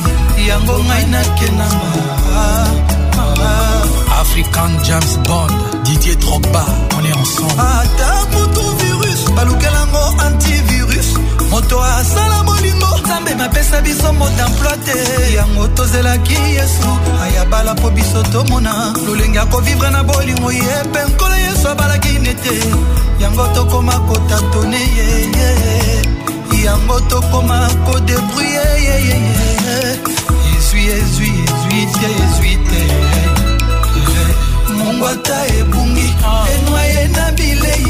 Yango 0.48 0.78
ngai 0.84 1.04
nakenanga. 1.06 2.02
African 4.22 4.70
James 4.84 5.16
Bond, 5.26 5.52
Didier 5.84 6.14
Drogba, 6.16 6.64
on 6.96 7.04
est 7.04 7.12
ensemble. 7.12 7.60
ata 7.60 8.26
kutu 8.32 8.62
virus 8.78 9.30
balukelango 9.34 10.02
antivirus 10.24 10.71
moto 11.52 11.82
asala 11.82 12.42
bolingo 12.44 12.86
nzambe 13.04 13.34
mapesa 13.34 13.80
biso 13.80 14.12
moto 14.12 14.42
emploi 14.46 14.78
te 14.86 15.34
yango 15.34 15.68
tozelaki 15.76 16.34
yesu 16.56 16.90
ayabala 17.22 17.74
mpo 17.74 17.90
biso 17.90 18.22
tomona 18.32 18.94
lolenge 19.06 19.38
ya 19.38 19.46
kovivre 19.46 19.90
na 19.90 20.02
bolingo 20.02 20.52
ye 20.52 20.82
mpe 20.88 21.00
nkolo 21.08 21.36
yesu 21.36 21.68
abalaki 21.68 22.18
nete 22.18 22.56
yango 23.20 23.46
tokoma 23.54 23.92
kotatone 23.92 24.80
yeye 24.98 25.48
yango 26.64 27.00
tokoma 27.00 27.68
kodebruye 27.84 28.64
yeye 28.86 29.16
ezwi 30.56 30.82
ezwi 30.86 31.28
ezwi 31.28 31.80
te 32.00 32.08
ezwi 32.24 32.56
te 32.68 32.82
mungu 34.76 35.06
ata 35.06 35.46
ebungi 35.58 36.11
enwaye 36.54 37.08
na 37.16 37.30
bilei 37.36 37.84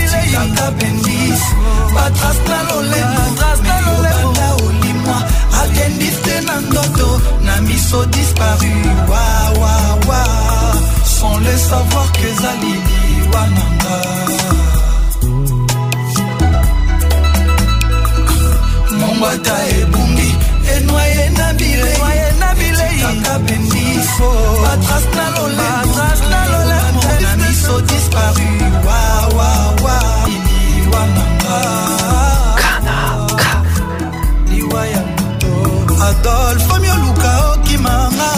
etikaka 0.00 0.70
bendis. 0.78 1.42
Batras 1.94 2.38
na 2.48 2.58
lolembobanda 2.68 4.46
olimwa 4.66 5.18
akendis 5.60 6.16
te 6.24 6.40
na 6.46 6.60
ndoto 6.60 7.08
na 7.44 7.54
miso 7.66 8.04
disparu. 8.06 8.74
Wawawa 9.10 10.22
sans 11.04 11.38
le 11.44 11.56
savoir 11.68 12.12
que 12.12 12.26
ezali 12.32 12.74
liwa 12.86 13.42
nanga. 13.56 13.96
Mungu 18.98 19.26
ata 19.26 19.56
ebungi 19.80 20.30
enwaye 20.74 21.30
na 21.38 21.52
bilei 21.54 22.96
kaka 23.02 23.38
bendiso 23.38 24.30
batras 24.62 25.04
na 25.16 25.26
lolembo 27.66 27.80
na 27.80 27.80
miso 27.80 27.80
disparu 27.80 28.42
wawawa 28.86 30.00
liwa 30.28 31.06
nanga 31.06 31.58
liwa 34.50 34.86
ya 34.86 35.00
moto. 35.00 36.04
Adolfo 36.04 36.78
mioluka 36.80 37.52
okimanga. 37.52 38.30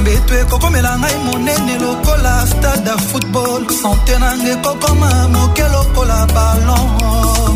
Mbeto 0.00 0.34
ekokomela 0.34 0.98
ngai 0.98 1.16
monene 1.24 1.78
lokola 1.78 2.46
stade 2.46 2.90
ya 2.90 2.98
football. 2.98 3.66
Sante 3.82 4.18
nanga 4.18 4.52
ekokoma 4.52 5.28
moke 5.28 5.62
lokola 5.62 6.26
balon 6.34 6.88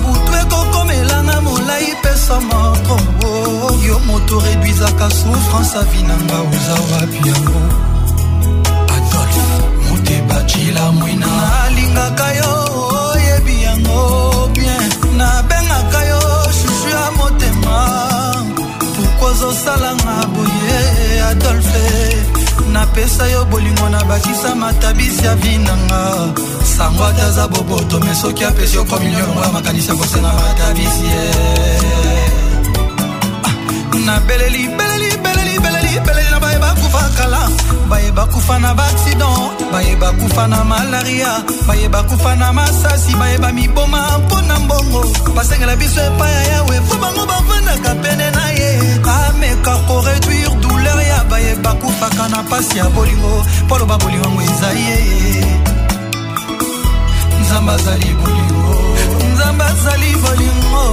butu 0.03 0.33
ekokomelanga 0.41 1.41
molai 1.41 1.95
pesa 2.03 2.41
moko 2.41 2.97
yo 3.87 3.99
moto 4.07 4.41
réduisaka 4.41 5.11
souffrance 5.11 5.77
avi 5.79 6.03
nanga 6.03 6.35
oza 6.41 6.75
wapi 6.91 7.29
yango 7.29 7.61
motebacila 10.47 10.93
mwina. 10.93 11.27
Nalingaka 11.27 12.35
yo 12.35 12.65
oyebi 13.13 13.63
yango 13.63 14.49
bien. 14.55 15.17
Nabengaka 15.17 16.05
yo 16.05 16.21
shushu 16.53 16.89
ya 16.89 17.11
motema. 17.11 17.77
Pourkui 18.79 19.31
ozosalanga 19.31 20.27
boye 20.35 21.23
adolfe 21.31 22.17
napesa 22.73 23.27
yo 23.29 23.45
bolingo 23.45 23.89
na 23.89 24.05
bakisa 24.05 24.55
matabisi 24.55 25.25
ya 25.25 25.35
vi 25.35 25.59
nanga 25.59 26.33
sango 26.77 27.05
ata 27.05 27.27
aza 27.27 27.49
boboto 27.49 28.01
me 28.01 28.15
soki 28.15 28.45
apesi 28.45 28.77
yo 28.77 28.85
komiliongola 28.85 29.49
makanisi 29.53 29.89
ya 29.89 29.95
kosenga 29.97 30.33
matabisi 30.33 31.05
ye 31.05 31.31
nabeleli 34.07 34.69
beleli 34.69 35.17
beleli 35.17 35.59
beleli 35.59 35.59
beleli. 35.59 36.07
baye 36.07 36.26
bakufa 36.77 37.09
kala 37.17 37.49
baye 37.89 38.11
bakufa 38.13 38.59
na 38.59 38.75
baaccident 38.75 39.73
baye 39.73 39.97
bakufa 39.97 40.47
na 40.49 40.65
malaria 40.65 41.43
baye 41.67 41.89
bakufa 41.89 42.37
na 42.37 42.53
masasi 42.53 43.15
baye 43.17 43.39
bamiboma 43.39 44.19
mpo 44.19 44.41
na 44.43 44.59
mbongo. 44.61 45.05
Basengela 45.35 45.77
biso 45.77 46.01
epai 46.01 46.33
ya 46.35 46.43
yawe 46.43 46.81
mpo 46.81 46.95
bango 46.97 47.27
bavandaka 47.27 47.95
pene 48.03 48.31
na 48.31 48.51
ye. 48.51 49.01
Ameka 49.29 49.77
koreduire 49.89 50.55
douleur 50.61 51.03
ya 51.03 51.25
baye 51.25 51.55
bakufaka 51.57 52.29
na 52.29 52.43
pasi 52.43 52.79
ya 52.79 52.85
bolingo. 52.91 53.45
Mpo 53.65 53.79
loba 53.79 53.99
bolingo 53.99 54.25
yango 54.25 54.43
eza 54.43 54.71
ye. 54.73 55.59
Nzambe 57.41 57.73
azali 57.73 58.15
bolingo 58.21 58.97
nzambe 59.35 59.65
azali 59.65 60.17
bolingo 60.17 60.85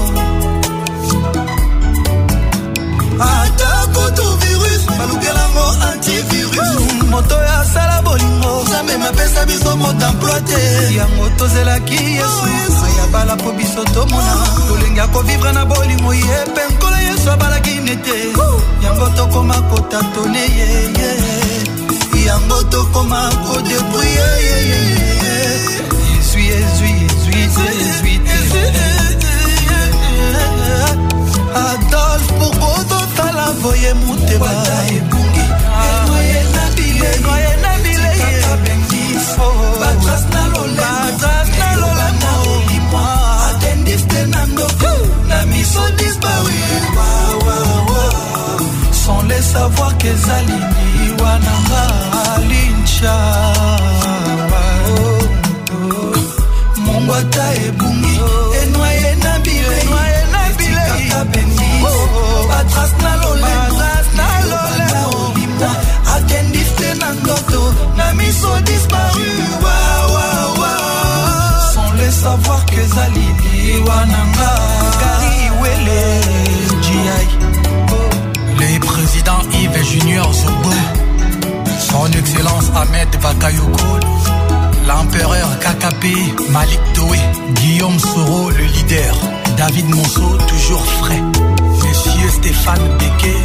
d'emploi 10.00 10.40
te. 10.42 10.60
Yango 10.96 11.30
tozelaki 11.38 12.00
yesu. 12.18 12.46
Ayabala 12.86 13.36
po 13.38 13.52
biso 13.52 13.84
tomona. 13.94 14.36
Lolenge 14.70 15.02
akovivre 15.02 15.52
na 15.54 15.66
bolimo 15.66 16.14
ye. 16.14 16.38
Mpe 16.52 16.62
nkola 16.74 17.00
yesu 17.02 17.32
abalaki 17.32 17.80
nete 17.86 18.16
yango 18.84 19.10
tokoma 19.16 19.62
kotatone 19.70 20.44
ye. 20.58 20.68
Yango 22.26 22.64
tokoma 22.64 23.30
kodepuye 23.46 24.28
yezwi 26.34 26.44
yezwi 26.48 26.90
yezwi 27.02 27.34
yezwi 27.40 28.62
adolf 31.56 32.28
pokototala 32.40 33.52
voye 33.62 33.94
motema 33.94 34.52
mofo 39.24 39.80
batras 39.80 40.24
na 40.32 40.48
lolemo 41.82 43.02
atendiste 43.50 44.26
na 44.28 44.46
ndoko. 44.46 44.92
Na 45.28 45.46
miso 45.46 45.82
dispawi 45.98 46.60
sans 48.92 49.22
le 49.28 49.42
savoir 49.42 49.98
keza 49.98 50.42
lini 50.48 51.22
wana 51.22 51.54
nga 51.68 51.84
alincha 52.34 53.16
mongo 56.86 57.14
ata 57.14 57.46
ebungi. 57.66 58.20
Enwaye 58.64 59.16
na 59.24 59.40
bileikaka 59.40 61.26
bengi 61.32 61.72
batras 62.50 62.92
na 63.04 63.12
lolemo 63.22 63.84
atendiste 66.16 66.94
na 67.00 67.14
ndoto 67.14 67.74
na 67.98 68.14
miso 68.14 68.60
dispawi 68.62 69.13
savoir 72.24 72.66
kezali 72.66 73.28
liwa 73.44 74.06
nanga 74.06 74.52
kari 75.02 75.38
wele 75.62 76.02
giai 76.86 77.28
les 78.60 79.84
juniors 79.84 80.34
Zobo, 80.34 80.72
son 81.80 82.12
excellence 82.18 82.70
Ahmed 82.76 83.10
Bakayoko, 83.22 84.00
l'empereur 84.88 85.50
KKP, 85.60 86.06
Malik 86.52 86.80
Toé, 86.94 87.20
Guillaume 87.56 88.00
Soro, 88.00 88.50
le 88.50 88.64
leader, 88.64 89.16
David 89.58 89.90
Monceau, 89.90 90.38
toujours 90.48 90.86
frais, 90.86 91.22
Monsieur 91.84 92.30
Stéphane 92.30 92.88
Becquet, 93.00 93.44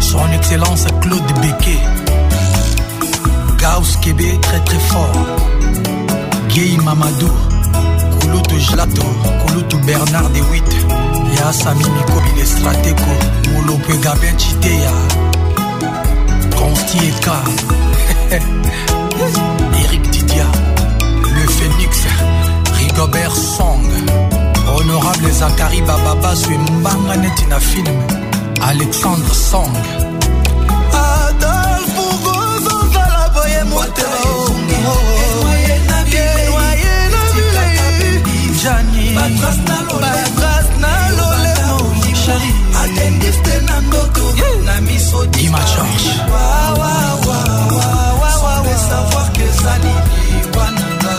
son 0.00 0.26
excellence 0.32 0.86
Claude 1.02 1.32
Becquet, 1.40 1.80
Gauss 3.58 3.96
Kébé, 3.98 4.38
très 4.40 4.60
très 4.60 4.78
fort, 4.78 5.12
Gay 6.48 6.76
Mamadou, 6.84 7.32
kulutu 8.26 8.58
jlato 8.58 9.06
kulutu 9.46 9.78
bernard 9.78 10.32
de 10.32 10.40
wit 10.50 10.72
ya 11.38 11.52
sami 11.52 11.84
mikobi 11.84 12.30
le 12.36 12.46
strateko 12.46 13.10
molopo 13.52 13.92
egabin 13.92 14.36
citeya 14.36 14.92
consti 16.58 16.98
eka 16.98 17.36
eric 19.82 20.10
didia 20.10 20.46
le 21.34 21.46
phénix 21.56 21.92
rigobert 22.78 23.36
song 23.56 23.84
honorable 24.66 25.30
zakari 25.30 25.80
bababasu 25.82 26.50
mbanga 26.50 27.16
neti 27.16 27.46
na 27.46 27.60
filme 27.60 28.02
alexandre 28.60 29.34
song. 29.34 29.76
Adolfokozozala 30.92 33.28
boye 33.34 33.64
motema 33.64 34.16
jani. 38.66 39.06
Bagrase 39.14 40.72
na 40.82 40.92
lolemo 41.16 41.78
shari 42.22 42.50
atendifte 42.82 43.54
na 43.66 43.80
ndoto 43.80 44.24
na 44.64 44.80
miso 44.80 45.26
savoir 48.88 49.32
que 49.32 49.42
ezali 49.42 49.94
liwananga 50.30 51.16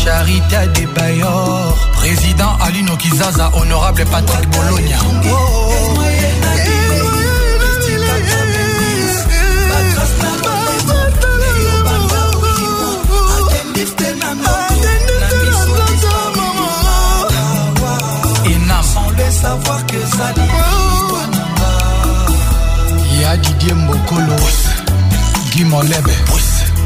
charité 0.00 0.56
a 0.56 0.66
des 0.66 0.86
bayor 0.86 1.76
président 1.98 2.52
alino 2.66 2.96
kizaza 2.96 3.46
honorable 3.54 4.04
patrick 4.12 4.48
bologna. 4.50 4.98
Oh, 5.04 5.34
oh, 5.34 5.94
oh. 5.98 6.21
Ya 23.20 23.36
Didier 23.36 23.74
Mbokolo 23.74 24.36
Guy 25.52 25.64
Molebe 25.64 26.12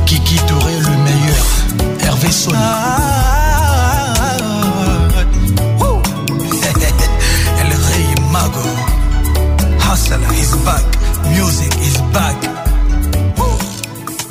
Kiki 0.07 0.37
Touré 0.46 0.75
le 0.81 0.96
meilleur 1.05 1.46
Hervé 2.01 2.31
Sony 2.31 2.57
El 7.61 7.68
Rey 7.68 8.14
Mago 8.31 8.68
Hustler 9.81 10.18
is 10.40 10.53
back 10.64 10.85
Music 11.35 11.72
is 11.83 11.96
back 12.12 12.37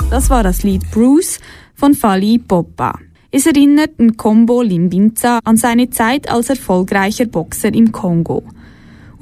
Das 0.09 0.29
war 0.29 0.43
das 0.43 0.63
Lied 0.63 0.89
Bruce 0.91 1.39
von 1.75 1.93
Fali 1.93 2.39
Poppa. 2.39 2.99
Es 3.31 3.45
erinnert 3.45 3.99
Nkombo 3.99 4.61
Limbinza 4.61 5.39
an 5.43 5.57
seine 5.57 5.89
Zeit 5.89 6.29
als 6.29 6.49
erfolgreicher 6.49 7.25
Boxer 7.25 7.73
im 7.73 7.91
Kongo. 7.91 8.43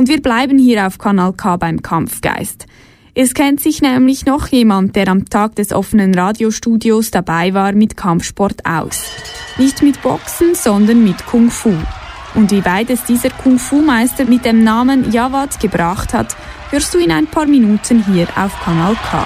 Und 0.03 0.09
wir 0.09 0.21
bleiben 0.21 0.59
hier 0.59 0.85
auf 0.85 0.97
Kanal 0.97 1.31
K 1.31 1.55
beim 1.55 1.81
Kampfgeist. 1.81 2.65
Es 3.15 3.33
kennt 3.33 3.61
sich 3.61 3.81
nämlich 3.81 4.25
noch 4.25 4.47
jemand, 4.47 4.97
der 4.97 5.07
am 5.07 5.29
Tag 5.29 5.55
des 5.55 5.71
offenen 5.71 6.13
Radiostudios 6.13 7.09
dabei 7.09 7.53
war 7.53 7.71
mit 7.71 7.95
Kampfsport 7.95 8.65
aus. 8.65 9.01
Nicht 9.57 9.81
mit 9.81 10.01
Boxen, 10.01 10.55
sondern 10.55 11.05
mit 11.05 11.25
Kung 11.25 11.49
Fu. 11.49 11.73
Und 12.35 12.51
wie 12.51 12.65
weit 12.65 12.89
es 12.89 13.05
dieser 13.05 13.29
Kung 13.29 13.57
Fu-Meister 13.57 14.25
mit 14.25 14.43
dem 14.43 14.65
Namen 14.65 15.09
Jawad 15.09 15.61
gebracht 15.61 16.13
hat, 16.13 16.35
hörst 16.71 16.93
du 16.93 16.97
in 16.97 17.09
ein 17.09 17.27
paar 17.27 17.45
Minuten 17.45 18.03
hier 18.03 18.27
auf 18.35 18.59
Kanal 18.61 18.97
K. 19.09 19.25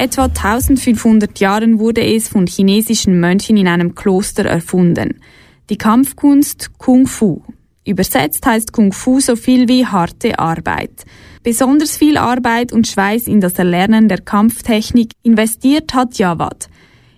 etwa 0.00 0.24
1500 0.24 1.38
Jahren 1.40 1.78
wurde 1.78 2.02
es 2.02 2.28
von 2.28 2.46
chinesischen 2.46 3.20
Mönchen 3.20 3.58
in 3.58 3.68
einem 3.68 3.94
Kloster 3.94 4.46
erfunden. 4.46 5.20
Die 5.68 5.76
Kampfkunst 5.76 6.78
Kung 6.78 7.06
Fu. 7.06 7.42
Übersetzt 7.84 8.46
heißt 8.46 8.72
Kung 8.72 8.92
Fu 8.92 9.20
so 9.20 9.36
viel 9.36 9.68
wie 9.68 9.84
harte 9.84 10.38
Arbeit. 10.38 11.04
Besonders 11.42 11.98
viel 11.98 12.16
Arbeit 12.16 12.72
und 12.72 12.86
Schweiß 12.86 13.26
in 13.26 13.40
das 13.40 13.54
Erlernen 13.58 14.08
der 14.08 14.22
Kampftechnik 14.22 15.12
investiert 15.22 15.92
hat 15.92 16.16
Jawad. 16.16 16.68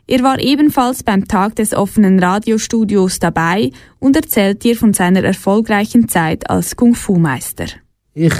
Er 0.08 0.24
war 0.24 0.40
ebenfalls 0.40 1.04
beim 1.04 1.28
Tag 1.28 1.54
des 1.56 1.74
offenen 1.74 2.18
Radiostudios 2.18 3.20
dabei 3.20 3.70
und 4.00 4.16
erzählt 4.16 4.64
dir 4.64 4.76
von 4.76 4.92
seiner 4.92 5.22
erfolgreichen 5.22 6.08
Zeit 6.08 6.50
als 6.50 6.74
Kung-Fu-Meister. 6.74 7.66
Ich 8.12 8.34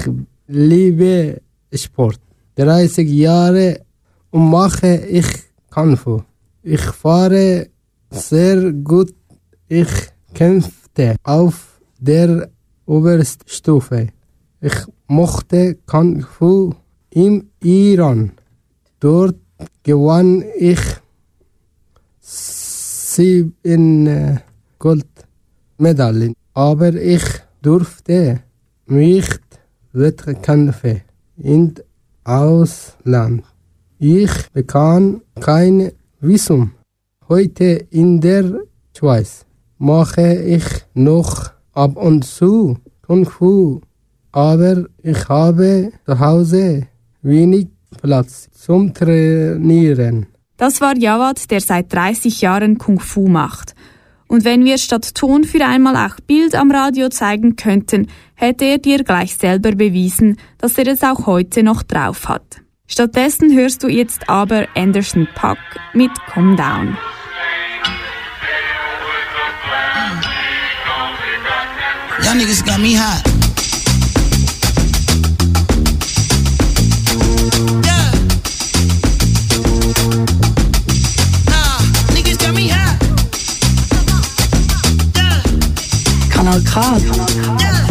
liebe 0.48 1.40
Sport. 1.72 2.18
30 2.56 3.08
Jahre 3.08 3.80
und 4.32 4.50
mache 4.50 4.96
ich 4.96 5.26
Kung-Fu. 5.70 6.22
Ich 6.62 6.80
fahre 6.80 7.68
sehr 8.10 8.72
gut. 8.72 9.14
Ich 9.68 9.88
kämpfte 10.34 11.16
auf 11.22 11.80
der 11.98 12.50
Oberstufe. 12.86 14.08
Ich 14.60 14.74
mochte 15.06 15.76
Kung-Fu 15.86 16.74
im 17.10 17.50
Iran. 17.62 18.32
Dort 19.00 19.36
gewann 19.82 20.44
ich 20.58 20.80
sieben 22.20 24.40
Goldmedaillen. 24.78 26.34
Aber 26.54 26.94
ich 26.94 27.24
durfte 27.60 28.40
nicht 28.86 29.40
Wettkämpfe 29.92 31.02
in 31.36 31.74
Ausland. 32.24 33.44
Ich 34.04 34.50
bekam 34.52 35.22
kein 35.38 35.92
Visum. 36.20 36.72
Heute 37.28 37.86
in 37.90 38.20
der 38.20 38.52
Schweiz 38.98 39.46
mache 39.78 40.42
ich 40.42 40.64
noch 40.92 41.52
ab 41.72 41.96
und 41.96 42.24
zu 42.24 42.78
Kung 43.06 43.26
Fu, 43.26 43.80
aber 44.32 44.86
ich 45.04 45.28
habe 45.28 45.92
zu 46.04 46.18
Hause 46.18 46.88
wenig 47.22 47.68
Platz 48.02 48.50
zum 48.50 48.92
Trainieren. 48.92 50.26
Das 50.56 50.80
war 50.80 50.98
Jawad, 50.98 51.48
der 51.52 51.60
seit 51.60 51.92
30 51.92 52.40
Jahren 52.40 52.78
Kung 52.78 52.98
Fu 52.98 53.28
macht. 53.28 53.76
Und 54.26 54.44
wenn 54.44 54.64
wir 54.64 54.78
statt 54.78 55.14
Ton 55.14 55.44
für 55.44 55.64
einmal 55.64 55.94
auch 55.94 56.18
Bild 56.26 56.56
am 56.56 56.72
Radio 56.72 57.08
zeigen 57.08 57.54
könnten, 57.54 58.08
hätte 58.34 58.64
er 58.64 58.78
dir 58.78 59.04
gleich 59.04 59.36
selber 59.36 59.70
bewiesen, 59.76 60.38
dass 60.58 60.76
er 60.76 60.88
es 60.88 61.04
auch 61.04 61.26
heute 61.26 61.62
noch 61.62 61.84
drauf 61.84 62.28
hat. 62.28 62.61
Stattdessen 62.86 63.56
hörst 63.56 63.82
du 63.82 63.88
jetzt 63.88 64.28
aber 64.28 64.66
Anderson 64.74 65.26
Puck 65.34 65.58
mit 65.94 66.10
Calm 66.26 66.56
Down. 66.56 66.96
Y'all 72.22 72.34
niggas 72.34 72.62
got 72.64 72.78
me 72.78 72.94
hot. 72.94 73.22
Yeah. 77.84 78.12
Nah, 81.48 81.78
niggas 82.14 82.38
got 82.38 82.54
me 82.54 82.68
hot. 82.68 82.96
Kanal 86.30 86.60
K. 86.62 87.81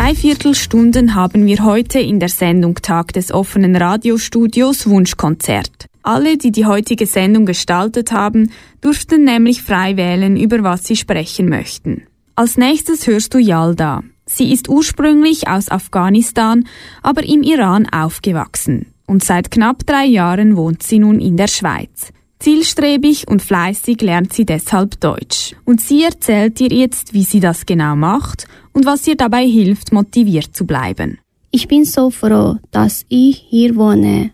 Schon 0.00 0.06
seit 0.06 0.16
dreiviertel 0.16 0.54
Stunden 0.54 1.14
haben 1.14 1.44
wir 1.44 1.62
heute 1.62 2.00
in 2.00 2.20
der 2.20 2.30
Sendung 2.30 2.76
Tag 2.76 3.12
des 3.12 3.32
offenen 3.32 3.76
Radiostudios 3.76 4.88
Wunschkonzert. 4.88 5.86
Alle, 6.02 6.38
die 6.38 6.52
die 6.52 6.64
heutige 6.64 7.04
Sendung 7.04 7.44
gestaltet 7.44 8.10
haben, 8.10 8.50
durften 8.80 9.24
nämlich 9.24 9.62
frei 9.62 9.98
wählen, 9.98 10.38
über 10.38 10.62
was 10.62 10.84
sie 10.84 10.96
sprechen 10.96 11.50
möchten. 11.50 12.04
Als 12.34 12.56
nächstes 12.56 13.06
hörst 13.06 13.34
du 13.34 13.38
Yalda. 13.38 14.02
Sie 14.24 14.50
ist 14.50 14.70
ursprünglich 14.70 15.48
aus 15.48 15.68
Afghanistan, 15.68 16.64
aber 17.02 17.22
im 17.22 17.42
Iran 17.42 17.86
aufgewachsen. 17.86 18.86
Und 19.06 19.22
seit 19.22 19.50
knapp 19.50 19.84
drei 19.84 20.06
Jahren 20.06 20.56
wohnt 20.56 20.82
sie 20.82 20.98
nun 20.98 21.20
in 21.20 21.36
der 21.36 21.48
Schweiz. 21.48 22.10
Zielstrebig 22.40 23.28
und 23.28 23.42
fleißig 23.42 24.00
lernt 24.00 24.32
sie 24.32 24.46
deshalb 24.46 24.98
Deutsch. 25.00 25.54
Und 25.66 25.80
sie 25.80 26.02
erzählt 26.02 26.58
dir 26.58 26.70
jetzt, 26.70 27.12
wie 27.12 27.22
sie 27.22 27.38
das 27.38 27.66
genau 27.66 27.94
macht 27.94 28.46
und 28.72 28.86
was 28.86 29.06
ihr 29.06 29.16
dabei 29.16 29.46
hilft, 29.46 29.92
motiviert 29.92 30.56
zu 30.56 30.64
bleiben. 30.64 31.18
Ich 31.50 31.68
bin 31.68 31.84
so 31.84 32.10
froh, 32.10 32.56
dass 32.70 33.04
ich 33.08 33.44
hier 33.48 33.76
wohne. 33.76 34.30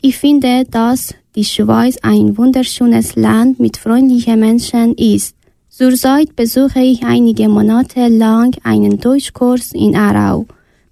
Ich 0.00 0.16
finde, 0.16 0.64
dass 0.70 1.14
die 1.34 1.44
Schweiz 1.44 1.98
ein 2.02 2.36
wunderschönes 2.38 3.14
Land 3.16 3.60
mit 3.60 3.76
freundlichen 3.76 4.40
Menschen 4.40 4.94
ist. 4.94 5.36
Zurzeit 5.68 6.34
besuche 6.36 6.80
ich 6.80 7.04
einige 7.04 7.48
Monate 7.48 8.08
lang 8.08 8.56
einen 8.62 8.98
Deutschkurs 9.00 9.72
in 9.72 9.96
Aarau. 9.96 10.46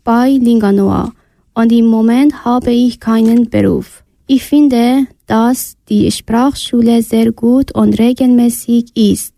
bei 0.05 0.31
Linganoa 0.31 1.13
und 1.55 1.73
im 1.73 1.87
Moment 1.87 2.45
habe 2.45 2.73
ich 2.73 2.99
keinen 2.99 3.49
Beruf. 3.49 4.03
Ich 4.27 4.45
finde, 4.45 5.07
dass 5.27 5.77
die 5.89 6.11
Sprachschule 6.11 7.03
sehr 7.03 7.33
gut 7.33 7.75
und 7.75 7.99
regelmäßig 7.99 8.97
ist. 8.97 9.35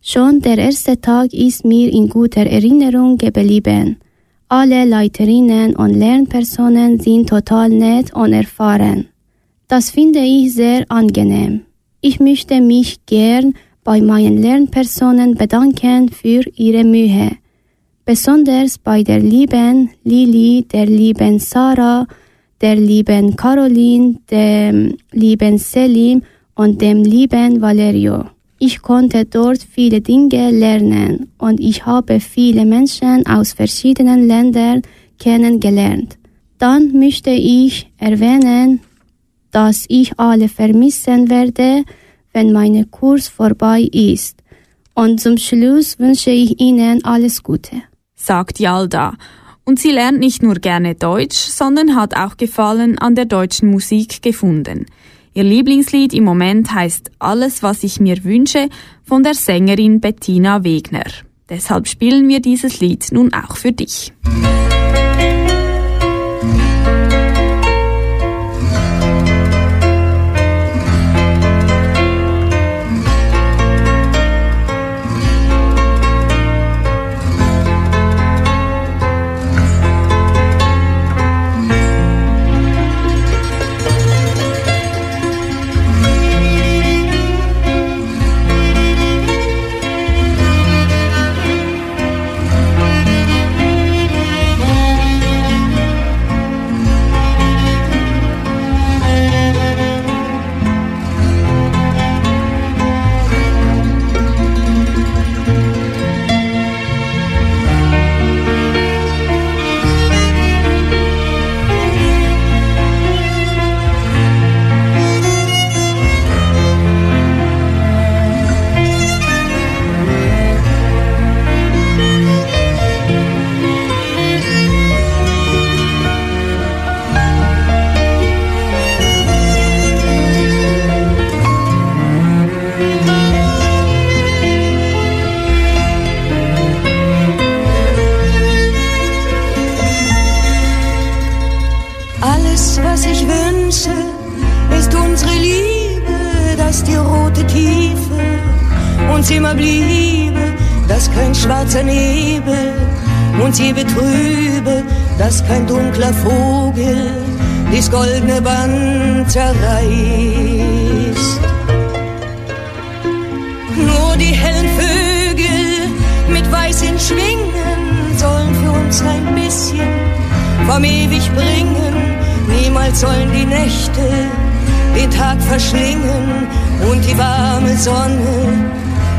Schon 0.00 0.40
der 0.40 0.58
erste 0.58 1.00
Tag 1.00 1.32
ist 1.32 1.64
mir 1.64 1.90
in 1.92 2.08
guter 2.08 2.46
Erinnerung 2.46 3.16
geblieben. 3.16 3.96
Alle 4.48 4.84
Leiterinnen 4.84 5.74
und 5.74 5.94
Lernpersonen 5.94 7.00
sind 7.00 7.28
total 7.28 7.70
nett 7.70 8.14
und 8.14 8.32
erfahren. 8.32 9.08
Das 9.66 9.90
finde 9.90 10.20
ich 10.20 10.52
sehr 10.52 10.84
angenehm. 10.90 11.62
Ich 12.02 12.20
möchte 12.20 12.60
mich 12.60 13.06
gern 13.06 13.54
bei 13.82 14.00
meinen 14.00 14.36
Lernpersonen 14.42 15.34
bedanken 15.34 16.10
für 16.10 16.42
ihre 16.54 16.84
Mühe. 16.84 17.32
Besonders 18.04 18.76
bei 18.76 19.02
der 19.02 19.20
lieben 19.20 19.90
Lili, 20.04 20.66
der 20.70 20.84
lieben 20.84 21.38
Sarah, 21.38 22.06
der 22.60 22.76
lieben 22.76 23.36
Caroline, 23.36 24.20
dem 24.30 24.96
lieben 25.12 25.58
Selim 25.58 26.22
und 26.54 26.80
dem 26.80 27.02
lieben 27.02 27.60
Valerio. 27.60 28.24
Ich 28.58 28.80
konnte 28.80 29.24
dort 29.24 29.62
viele 29.62 30.00
Dinge 30.00 30.50
lernen 30.50 31.32
und 31.38 31.60
ich 31.60 31.84
habe 31.84 32.20
viele 32.20 32.64
Menschen 32.64 33.26
aus 33.26 33.52
verschiedenen 33.52 34.26
Ländern 34.26 34.82
kennengelernt. 35.18 36.16
Dann 36.58 36.92
möchte 36.98 37.30
ich 37.30 37.90
erwähnen, 37.98 38.80
dass 39.50 39.84
ich 39.88 40.18
alle 40.18 40.48
vermissen 40.48 41.28
werde, 41.28 41.84
wenn 42.32 42.52
mein 42.52 42.90
Kurs 42.90 43.28
vorbei 43.28 43.82
ist. 43.92 44.42
Und 44.94 45.20
zum 45.20 45.36
Schluss 45.36 45.98
wünsche 45.98 46.30
ich 46.30 46.60
Ihnen 46.60 47.04
alles 47.04 47.42
Gute. 47.42 47.82
sagt 48.14 48.58
Yalda. 48.58 49.14
Und 49.64 49.78
sie 49.78 49.90
lernt 49.90 50.18
nicht 50.18 50.42
nur 50.42 50.56
gerne 50.56 50.94
Deutsch, 50.94 51.36
sondern 51.36 51.96
hat 51.96 52.16
auch 52.16 52.36
Gefallen 52.36 52.98
an 52.98 53.14
der 53.14 53.24
deutschen 53.24 53.70
Musik 53.70 54.22
gefunden. 54.22 54.86
Ihr 55.32 55.44
Lieblingslied 55.44 56.12
im 56.12 56.24
Moment 56.24 56.72
heißt 56.72 57.10
Alles, 57.18 57.62
was 57.62 57.82
ich 57.82 57.98
mir 57.98 58.22
wünsche 58.24 58.68
von 59.04 59.22
der 59.22 59.34
Sängerin 59.34 60.00
Bettina 60.00 60.62
Wegner. 60.62 61.06
Deshalb 61.48 61.88
spielen 61.88 62.28
wir 62.28 62.40
dieses 62.40 62.80
Lied 62.80 63.08
nun 63.10 63.32
auch 63.32 63.56
für 63.56 63.72
dich. 63.72 64.12
Alles, 64.24 64.73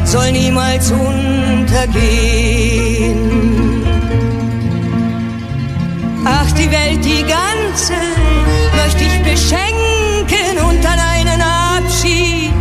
soll 0.05 0.31
niemals 0.31 0.91
untergehen. 0.91 1.75
Ach, 6.25 6.51
die 6.51 6.71
Welt, 6.71 7.03
die 7.03 7.23
ganze 7.23 7.93
möchte 8.75 9.03
ich 9.03 9.23
beschenken 9.23 10.57
und 10.67 10.85
an 10.85 10.99
einen 10.99 11.41
Abschied 11.41 12.51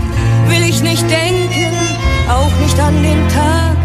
will 0.49 0.65
ich 0.69 0.83
nicht 0.83 1.03
denken, 1.03 1.73
auch 2.29 2.55
nicht 2.63 2.79
an 2.79 3.03
den 3.03 3.29
Tag, 3.29 3.77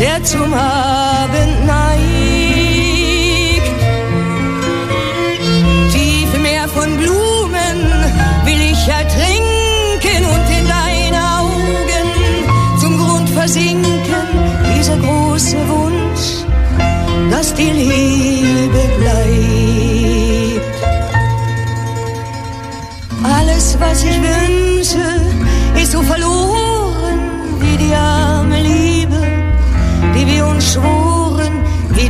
der 0.00 0.22
zum 0.24 0.52
Abend 0.52 1.66
neigt. 1.66 1.85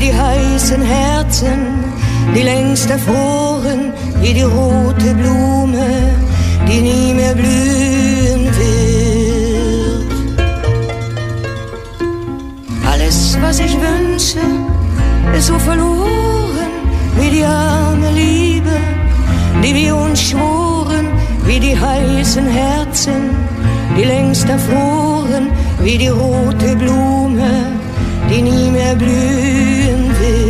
Die 0.07 0.15
heißen 0.15 0.83
Herzen, 0.83 1.59
die 2.35 2.43
längst 2.43 2.89
erfroren, 2.91 3.93
wie 4.21 4.35
die 4.35 4.43
rote 4.43 5.15
Blume, 5.15 5.89
die 6.69 6.81
nie 6.89 7.15
mehr 7.15 7.35
blühen 7.35 8.45
wird. 8.61 10.13
Alles, 12.93 13.37
was 13.41 13.59
ich 13.59 13.75
wünsche, 13.89 14.45
ist 15.37 15.47
so 15.49 15.59
verloren 15.59 16.73
wie 17.19 17.31
die 17.37 17.45
arme 17.45 18.11
Liebe, 18.13 18.77
die 19.63 19.75
wir 19.75 19.97
uns 19.97 20.21
schworen, 20.31 21.07
wie 21.47 21.59
die 21.59 21.79
heißen 21.79 22.47
Herzen, 22.47 23.23
die 23.97 24.05
längst 24.05 24.49
erfroren, 24.49 25.49
wie 25.81 25.99
die 25.99 26.09
rote 26.09 26.77
Blume, 26.77 27.51
die 28.31 28.43
nie 28.43 28.71
mehr 28.71 28.95
blühen 28.97 30.09
wird. 30.19 30.46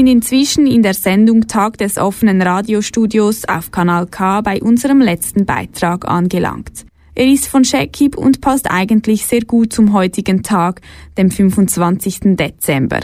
Sind 0.00 0.06
inzwischen 0.06 0.66
in 0.66 0.82
der 0.82 0.94
Sendung 0.94 1.46
Tag 1.46 1.76
des 1.76 1.98
offenen 1.98 2.40
Radiostudios 2.40 3.44
auf 3.44 3.70
Kanal 3.70 4.06
K 4.06 4.40
bei 4.40 4.62
unserem 4.62 5.02
letzten 5.02 5.44
Beitrag 5.44 6.08
angelangt. 6.08 6.86
Er 7.14 7.26
ist 7.26 7.48
von 7.48 7.66
Shekib 7.66 8.16
und 8.16 8.40
passt 8.40 8.70
eigentlich 8.70 9.26
sehr 9.26 9.42
gut 9.42 9.74
zum 9.74 9.92
heutigen 9.92 10.42
Tag, 10.42 10.80
dem 11.18 11.30
25. 11.30 12.34
Dezember. 12.34 13.00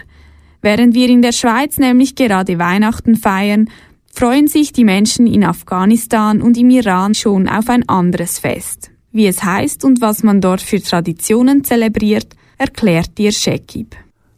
Während 0.62 0.94
wir 0.94 1.10
in 1.10 1.20
der 1.20 1.32
Schweiz 1.32 1.76
nämlich 1.76 2.14
gerade 2.14 2.58
Weihnachten 2.58 3.16
feiern, 3.16 3.68
freuen 4.10 4.48
sich 4.48 4.72
die 4.72 4.84
Menschen 4.84 5.26
in 5.26 5.44
Afghanistan 5.44 6.40
und 6.40 6.56
im 6.56 6.70
Iran 6.70 7.14
schon 7.14 7.46
auf 7.46 7.68
ein 7.68 7.86
anderes 7.90 8.38
Fest. 8.38 8.90
Wie 9.12 9.26
es 9.26 9.44
heißt 9.44 9.84
und 9.84 10.00
was 10.00 10.22
man 10.22 10.40
dort 10.40 10.62
für 10.62 10.80
Traditionen 10.80 11.62
zelebriert, 11.62 12.28
erklärt 12.56 13.18
dir 13.18 13.32
Shekib. 13.32 13.94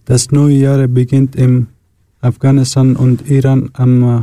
Das 0.07 0.33
neue 0.33 0.57
Jahr 0.57 0.89
beginnt 0.89 1.37
im 1.37 1.69
Afghanistan 2.21 2.97
und 2.97 3.29
Iran 3.31 3.71
am 3.75 4.03
äh, 4.03 4.23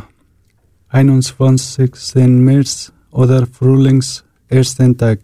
21. 0.89 1.91
März 2.27 2.91
oder 3.11 3.47
Frühlings 3.47 4.23
ersten 4.49 4.97
Tag. 4.97 5.19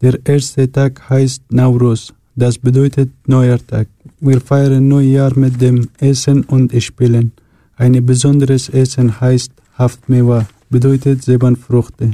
Der 0.00 0.18
erste 0.24 0.70
Tag 0.70 1.08
heißt 1.08 1.42
Nauruz. 1.50 2.12
Das 2.34 2.58
bedeutet 2.58 3.10
neuer 3.26 3.58
Tag. 3.64 3.88
Wir 4.20 4.40
feiern 4.40 4.88
Neujahr 4.88 5.32
mit 5.38 5.60
dem 5.60 5.88
Essen 5.98 6.44
und 6.44 6.72
Spielen. 6.82 7.32
Ein 7.76 8.04
besonderes 8.04 8.68
Essen 8.68 9.20
heißt 9.20 9.52
Haftmewa, 9.78 10.46
bedeutet 10.68 11.22
sieben 11.22 11.56
Früchte. 11.56 12.10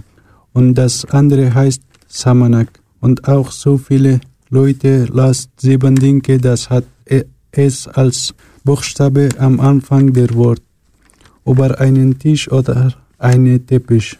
Und 0.52 0.74
das 0.74 1.04
andere 1.06 1.54
heißt 1.54 1.82
Samanak. 2.06 2.80
Und 3.00 3.26
auch 3.26 3.50
so 3.50 3.78
viele 3.78 4.20
Leute 4.50 5.06
lasst 5.10 5.50
sieben 5.58 5.96
Dinge, 5.96 6.38
das 6.38 6.68
hat 6.68 6.84
e- 7.06 7.24
es 7.52 7.88
als 7.88 8.34
Buchstabe 8.64 9.28
am 9.38 9.58
Anfang 9.58 10.12
der 10.12 10.32
Wort. 10.34 10.62
Über 11.44 11.80
einen 11.80 12.18
Tisch 12.18 12.50
oder 12.50 12.94
einen 13.18 13.66
Teppich. 13.66 14.16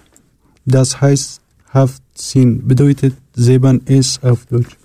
Das 0.64 1.01
heißt 1.01 1.40
Haftzin, 1.72 2.66
bedeutet 2.66 3.14
sieben 3.34 3.80
es 3.86 4.22
auf 4.22 4.47
Deutsch. 4.47 4.76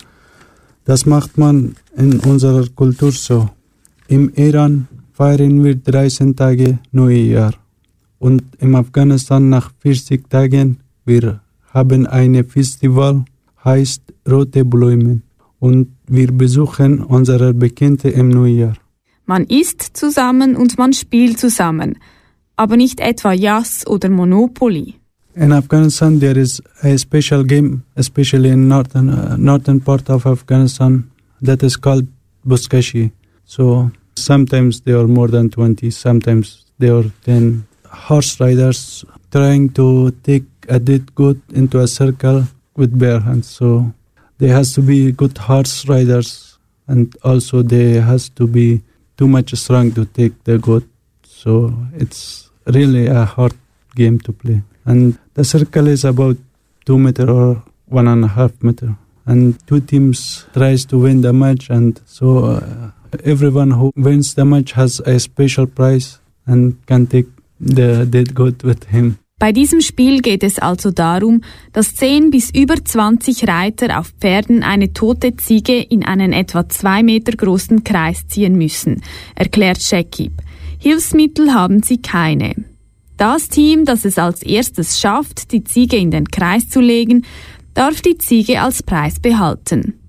Das 0.85 1.05
macht 1.05 1.37
man 1.37 1.75
in 1.95 2.19
unserer 2.19 2.67
Kultur 2.69 3.11
so. 3.11 3.49
Im 4.07 4.31
Iran 4.35 4.87
feiern 5.11 5.63
wir 5.63 5.75
13 5.75 6.35
Tage 6.35 6.79
Neujahr. 6.91 7.53
Und 8.19 8.43
im 8.59 8.75
Afghanistan 8.75 9.49
nach 9.49 9.71
40 9.79 10.29
Tagen, 10.29 10.77
wir 11.03 11.41
haben 11.73 12.07
ein 12.07 12.43
Festival, 12.45 13.25
heißt 13.65 14.01
Rote 14.29 14.63
Blumen. 14.63 15.23
Und 15.59 15.87
wir 16.07 16.31
besuchen 16.31 17.03
unsere 17.03 17.53
Bekannte 17.53 18.09
im 18.09 18.29
Neujahr. 18.29 18.75
Man 19.30 19.43
isst 19.43 19.97
zusammen 19.97 20.55
und 20.55 20.78
man 20.78 20.93
spielt 20.93 21.38
zusammen, 21.38 21.99
aber 22.55 22.78
nicht 22.78 23.01
etwa 23.01 23.34
Jas 23.34 23.86
oder 23.86 24.09
Monopoly. 24.09 24.95
In 25.36 25.51
Afghanistan, 25.51 26.19
there 26.19 26.39
is 26.39 26.63
a 26.82 26.97
special 26.97 27.43
game, 27.43 27.84
especially 27.95 28.49
in 28.49 28.69
northern 28.69 29.09
uh, 29.09 29.36
northern 29.38 29.82
part 29.82 30.09
of 30.09 30.25
Afghanistan, 30.25 31.11
that 31.41 31.61
is 31.61 31.75
called 31.75 32.07
Buskashi. 32.45 33.11
So 33.45 33.91
sometimes 34.15 34.82
there 34.82 34.97
are 34.97 35.07
more 35.07 35.28
than 35.28 35.49
twenty, 35.49 35.91
sometimes 35.91 36.65
there 36.80 36.95
are 36.95 37.11
ten 37.23 37.67
horse 37.86 38.39
riders 38.39 39.05
trying 39.30 39.69
to 39.73 40.11
take 40.23 40.45
a 40.69 40.80
dead 40.80 41.13
goat 41.15 41.38
into 41.53 41.80
a 41.82 41.88
circle 41.88 42.45
with 42.78 42.97
bare 42.97 43.19
hands. 43.19 43.47
So 43.47 43.93
there 44.38 44.53
has 44.55 44.73
to 44.75 44.82
be 44.82 45.11
good 45.11 45.38
horse 45.38 45.86
riders, 45.88 46.57
and 46.88 47.13
also 47.23 47.61
there 47.61 48.01
has 48.01 48.30
to 48.30 48.47
be 48.47 48.82
too 49.18 49.28
much 49.28 49.53
strong 49.55 49.91
to 49.93 50.05
take 50.05 50.43
the 50.43 50.57
goat. 50.57 50.84
So 51.24 51.74
it's 51.93 52.49
really 52.65 53.07
a 53.07 53.26
hard 53.26 53.53
game 53.95 54.20
to 54.20 54.32
play. 54.32 54.61
And 54.86 55.18
the 55.34 55.43
circle 55.43 55.88
is 55.88 56.05
about 56.05 56.38
two 56.86 56.97
meter 56.97 57.30
or 57.30 57.63
one 57.88 58.07
and 58.07 58.24
a 58.24 58.28
half 58.28 58.51
meter. 58.63 58.95
And 59.26 59.59
two 59.68 59.82
teams 59.82 60.45
tries 60.53 60.86
to 60.86 60.97
win 60.97 61.22
the 61.22 61.34
match, 61.34 61.70
and 61.70 61.99
so 62.05 62.45
uh, 62.45 62.91
everyone 63.26 63.72
who 63.72 63.91
wins 63.97 64.36
the 64.36 64.45
match 64.45 64.72
has 64.72 65.01
a 65.01 65.20
special 65.20 65.68
prize 65.68 66.20
and 66.45 66.86
can 66.86 67.07
take 67.07 67.28
the 67.59 68.05
dead 68.05 68.34
goat 68.34 68.63
with 68.63 68.86
him. 68.86 69.20
Bei 69.39 69.51
diesem 69.51 69.81
Spiel 69.81 70.21
geht 70.21 70.41
es 70.41 70.57
also 70.57 70.89
darum, 70.89 71.41
dass 71.71 71.93
10 71.93 72.31
bis 72.31 72.49
über 72.49 72.83
20 72.83 73.47
Reiter 73.47 73.99
auf 73.99 74.11
Pferden 74.19 74.63
eine 74.63 74.93
tote 74.93 75.38
Ziege 75.38 75.79
in 75.79 76.03
einen 76.03 76.33
etwa 76.33 76.67
zwei 76.67 77.03
Meter 77.03 77.33
großen 77.33 77.83
Kreis 77.83 78.25
ziehen 78.27 78.57
müssen, 78.57 79.03
erklärt 79.35 79.79
Shekib. 79.79 80.31
Hilfsmittel 80.79 81.53
haben 81.53 81.83
sie 81.83 82.01
keine. 82.01 82.55
Das 83.17 83.47
Team, 83.47 83.85
das 83.85 84.05
es 84.05 84.17
als 84.17 84.41
erstes 84.41 84.99
schafft, 84.99 85.51
die 85.51 85.63
Ziege 85.63 85.97
in 85.97 86.09
den 86.09 86.29
Kreis 86.29 86.67
zu 86.69 86.81
legen, 86.81 87.23
darf 87.75 88.01
die 88.01 88.17
Ziege 88.17 88.61
als 88.61 88.81
Preis 88.81 89.19
behalten. 89.19 89.99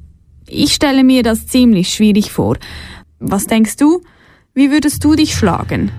Ich 0.47 0.72
stelle 0.72 1.05
mir 1.05 1.22
das 1.22 1.47
ziemlich 1.47 1.93
schwierig 1.93 2.33
vor. 2.33 2.57
Was 3.18 3.47
denkst 3.47 3.76
du? 3.76 4.01
Wie 4.55 4.70
würdest 4.70 5.05
du 5.05 5.14
dich 5.14 5.35
schlagen? 5.35 5.91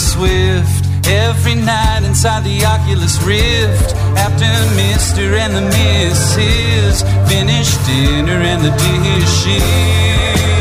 Swift 0.00 0.86
every 1.06 1.54
night 1.54 2.02
inside 2.04 2.42
the 2.42 2.64
Oculus 2.64 3.20
Rift. 3.22 3.94
After 4.16 4.48
Mr. 4.80 5.36
and 5.38 5.54
the 5.54 5.64
Mrs. 5.76 7.04
finish 7.28 7.70
dinner 7.86 8.40
and 8.40 8.64
the 8.64 8.72
dishes. 8.80 10.59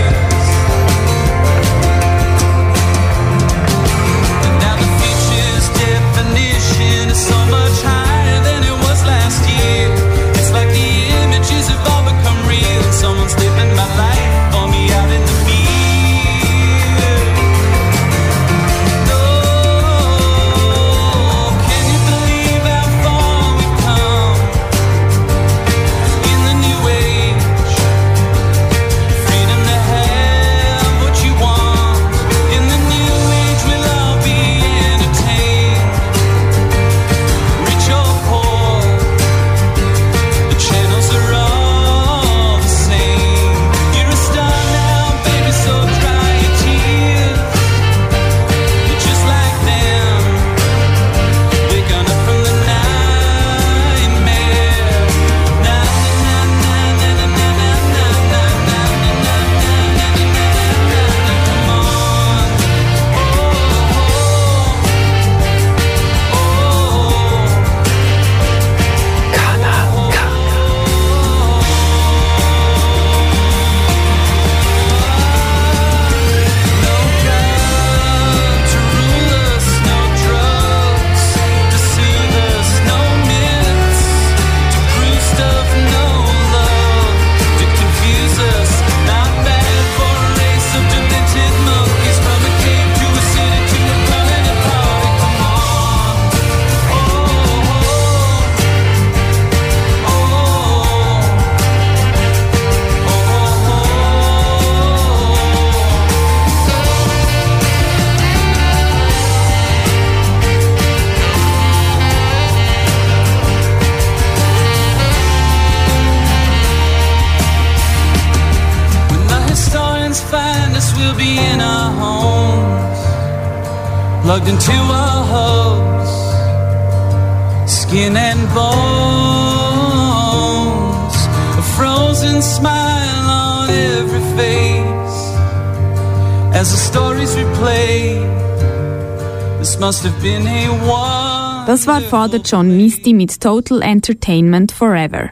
Das 141.67 141.85
war 141.85 141.99
Father 141.99 142.39
John 142.39 142.77
Misty 142.77 143.13
mit 143.13 143.41
Total 143.41 143.81
Entertainment 143.81 144.71
Forever. 144.71 145.29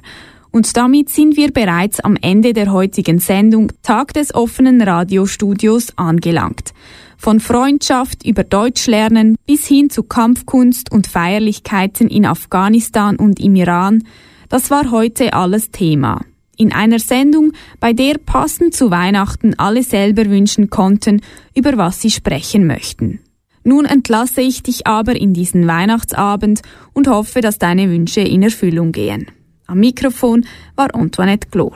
Und 0.51 0.75
damit 0.75 1.09
sind 1.09 1.37
wir 1.37 1.53
bereits 1.53 2.01
am 2.01 2.17
Ende 2.21 2.51
der 2.51 2.73
heutigen 2.73 3.19
Sendung 3.19 3.71
Tag 3.81 4.13
des 4.13 4.35
offenen 4.35 4.81
Radiostudios 4.81 5.97
angelangt. 5.97 6.73
Von 7.17 7.39
Freundschaft 7.39 8.25
über 8.25 8.43
Deutschlernen 8.43 9.37
bis 9.45 9.65
hin 9.67 9.89
zu 9.89 10.03
Kampfkunst 10.03 10.91
und 10.91 11.07
Feierlichkeiten 11.07 12.09
in 12.09 12.25
Afghanistan 12.25 13.15
und 13.15 13.39
im 13.39 13.55
Iran, 13.55 14.03
das 14.49 14.69
war 14.69 14.91
heute 14.91 15.33
alles 15.33 15.71
Thema. 15.71 16.21
In 16.57 16.73
einer 16.73 16.99
Sendung, 16.99 17.53
bei 17.79 17.93
der 17.93 18.17
passend 18.17 18.73
zu 18.73 18.91
Weihnachten 18.91 19.53
alle 19.57 19.83
selber 19.83 20.25
wünschen 20.25 20.69
konnten, 20.69 21.21
über 21.55 21.77
was 21.77 22.01
sie 22.01 22.11
sprechen 22.11 22.67
möchten. 22.67 23.19
Nun 23.67 23.83
entlasse 23.83 24.39
ich 24.39 24.63
dich 24.63 24.87
aber 24.87 25.17
in 25.17 25.33
diesen 25.33 25.67
Weihnachtsabend 25.67 26.61
und 26.93 27.09
hoffe, 27.09 27.41
dass 27.41 27.59
deine 27.59 27.89
Wünsche 27.89 28.21
in 28.21 28.41
Erfüllung 28.41 28.93
gehen. 28.93 29.27
Am 29.65 29.79
Mikrofon 29.79 30.45
war 30.77 30.95
Antoinette 30.95 31.49
Glor. 31.49 31.73